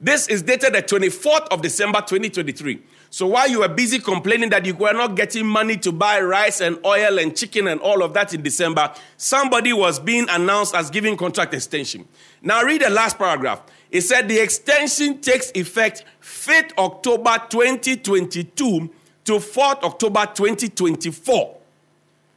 This 0.00 0.28
is 0.28 0.42
dated 0.42 0.74
the 0.74 0.82
24th 0.82 1.48
of 1.50 1.62
December 1.62 1.98
2023. 1.98 2.80
So 3.12 3.26
while 3.26 3.46
you 3.46 3.58
were 3.60 3.68
busy 3.68 3.98
complaining 3.98 4.48
that 4.48 4.64
you 4.64 4.74
were 4.74 4.94
not 4.94 5.16
getting 5.16 5.46
money 5.46 5.76
to 5.76 5.92
buy 5.92 6.18
rice 6.22 6.62
and 6.62 6.78
oil 6.82 7.18
and 7.18 7.36
chicken 7.36 7.68
and 7.68 7.78
all 7.82 8.02
of 8.02 8.14
that 8.14 8.32
in 8.32 8.40
December, 8.42 8.90
somebody 9.18 9.74
was 9.74 10.00
being 10.00 10.26
announced 10.30 10.74
as 10.74 10.88
giving 10.88 11.18
contract 11.18 11.52
extension. 11.52 12.08
Now 12.40 12.62
read 12.62 12.80
the 12.80 12.88
last 12.88 13.18
paragraph. 13.18 13.64
It 13.90 14.00
said 14.00 14.30
the 14.30 14.38
extension 14.38 15.20
takes 15.20 15.52
effect 15.54 16.06
5th 16.22 16.72
October 16.78 17.36
2022 17.50 18.90
to 19.26 19.32
4th 19.34 19.82
October 19.82 20.24
2024. 20.34 21.58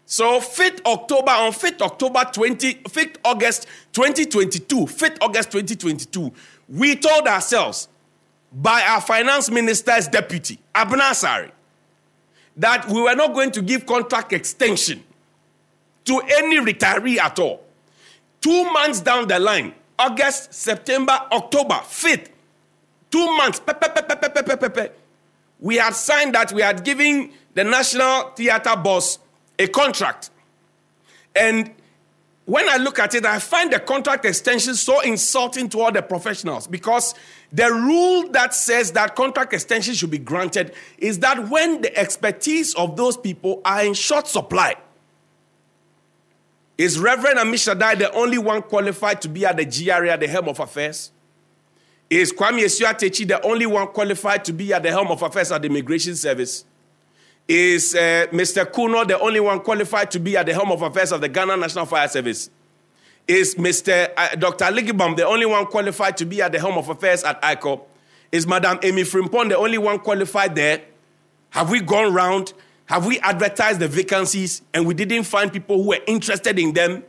So 0.05 0.41
5th 0.41 0.85
October 0.85 1.31
on 1.31 1.53
5th 1.53 1.81
October 1.83 2.25
20 2.33 2.73
5th 2.83 3.15
August 3.23 3.67
2022, 3.93 4.75
5th 4.75 5.17
August 5.21 5.51
2022, 5.51 6.33
we 6.67 6.97
told 6.97 7.27
ourselves 7.27 7.87
by 8.55 8.81
our 8.83 9.01
finance 9.01 9.51
minister's 9.51 10.07
deputy, 10.07 10.57
Abena 10.73 11.11
Asare, 11.11 11.51
that 12.55 12.87
we 12.87 13.01
were 13.01 13.15
not 13.15 13.33
going 13.33 13.51
to 13.51 13.61
give 13.61 13.85
contract 13.85 14.31
extension 14.31 15.03
to 16.05 16.21
any 16.37 16.59
retiree 16.59 17.17
at 17.17 17.37
all. 17.37 17.61
Two 18.39 18.71
months 18.71 19.01
down 19.01 19.27
the 19.27 19.37
line, 19.37 19.73
August, 19.99 20.53
September, 20.53 21.19
October, 21.31 21.75
5th, 21.75 22.29
two 23.11 23.37
months, 23.37 23.59
pe, 23.59 23.73
pe, 23.73 24.69
pe, 24.69 24.89
we 25.59 25.75
had 25.75 25.93
signed 25.93 26.33
that 26.35 26.53
we 26.53 26.61
had 26.61 26.83
given 26.85 27.31
the 27.53 27.63
National 27.63 28.29
Theatre 28.31 28.75
boss 28.77 29.19
a 29.59 29.67
contract. 29.67 30.29
And 31.35 31.71
when 32.45 32.69
I 32.69 32.77
look 32.77 32.99
at 32.99 33.15
it, 33.15 33.25
I 33.25 33.39
find 33.39 33.73
the 33.73 33.79
contract 33.79 34.25
extension 34.25 34.75
so 34.75 35.01
insulting 35.01 35.67
to 35.69 35.79
all 35.79 35.91
the 35.91 36.01
professionals 36.01 36.67
because 36.67 37.15
the 37.55 37.71
rule 37.71 38.27
that 38.31 38.53
says 38.53 38.91
that 38.91 39.15
contract 39.15 39.53
extension 39.53 39.93
should 39.93 40.11
be 40.11 40.17
granted 40.17 40.73
is 40.97 41.19
that 41.19 41.47
when 41.47 41.81
the 41.81 41.97
expertise 41.97 42.75
of 42.75 42.97
those 42.97 43.15
people 43.15 43.61
are 43.63 43.85
in 43.85 43.93
short 43.93 44.27
supply. 44.27 44.75
Is 46.77 46.99
Reverend 46.99 47.39
Ammishaddai 47.39 47.97
the 47.97 48.11
only 48.11 48.37
one 48.37 48.61
qualified 48.61 49.21
to 49.21 49.29
be 49.29 49.45
at 49.45 49.55
the 49.55 49.63
GRA 49.63 50.11
at 50.11 50.19
the 50.19 50.27
helm 50.27 50.49
of 50.49 50.59
affairs? 50.59 51.11
Is 52.09 52.33
Kwame 52.33 52.59
Takyi 52.65 53.25
the 53.25 53.41
only 53.41 53.65
one 53.65 53.87
qualified 53.87 54.43
to 54.43 54.51
be 54.51 54.73
at 54.73 54.83
the 54.83 54.91
helm 54.91 55.07
of 55.07 55.21
affairs 55.21 55.53
at 55.53 55.61
the 55.61 55.69
Immigration 55.69 56.17
Service? 56.17 56.65
Is 57.47 57.95
uh, 57.95 58.27
Mr. 58.33 58.65
Kuunuor 58.69 59.07
the 59.07 59.17
only 59.17 59.39
one 59.39 59.61
qualified 59.61 60.11
to 60.11 60.19
be 60.19 60.35
at 60.35 60.45
the 60.45 60.53
helm 60.53 60.73
of 60.73 60.81
affairs 60.81 61.13
of 61.13 61.21
the 61.21 61.29
Ghana 61.29 61.55
National 61.55 61.85
Fire 61.85 62.09
Service? 62.09 62.49
Is 63.27 63.55
Mr. 63.55 64.11
Uh, 64.15 64.35
Dr. 64.35 64.65
Ligibam 64.65 65.15
the 65.15 65.25
only 65.25 65.45
one 65.45 65.65
qualified 65.65 66.17
to 66.17 66.25
be 66.25 66.41
at 66.41 66.51
the 66.51 66.59
helm 66.59 66.77
of 66.77 66.89
affairs 66.89 67.23
at 67.23 67.41
ICO? 67.41 67.81
Is 68.31 68.45
Madam 68.45 68.79
Amy 68.83 69.03
Frimpong 69.03 69.49
the 69.49 69.57
only 69.57 69.77
one 69.77 69.99
qualified 69.99 70.55
there? 70.55 70.81
Have 71.49 71.69
we 71.69 71.81
gone 71.81 72.13
round? 72.13 72.53
Have 72.85 73.05
we 73.05 73.19
advertised 73.19 73.79
the 73.79 73.87
vacancies 73.87 74.61
and 74.73 74.85
we 74.85 74.93
didn't 74.93 75.23
find 75.23 75.51
people 75.51 75.81
who 75.81 75.89
were 75.89 75.99
interested 76.05 76.59
in 76.59 76.73
them? 76.73 77.03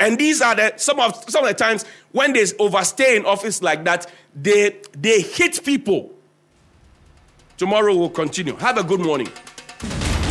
And 0.00 0.18
these 0.18 0.40
are 0.40 0.54
the 0.54 0.74
some 0.76 0.98
of 1.00 1.14
some 1.30 1.44
of 1.44 1.50
the 1.50 1.54
times 1.54 1.84
when 2.12 2.32
they 2.32 2.44
overstay 2.58 3.16
in 3.16 3.26
office 3.26 3.62
like 3.62 3.84
that, 3.84 4.10
they 4.34 4.80
they 4.96 5.20
hit 5.20 5.62
people 5.64 6.14
Tomorrow 7.58 7.96
we'll 7.96 8.10
continue. 8.10 8.54
Have 8.58 8.78
a 8.78 8.84
good 8.84 9.00
morning. 9.00 9.26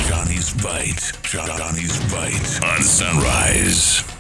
Johnnie's 0.07 0.53
Bite. 0.63 1.11
Johnnie's 1.23 1.99
Bite 2.09 2.63
on 2.63 2.81
Sunrise. 2.81 4.16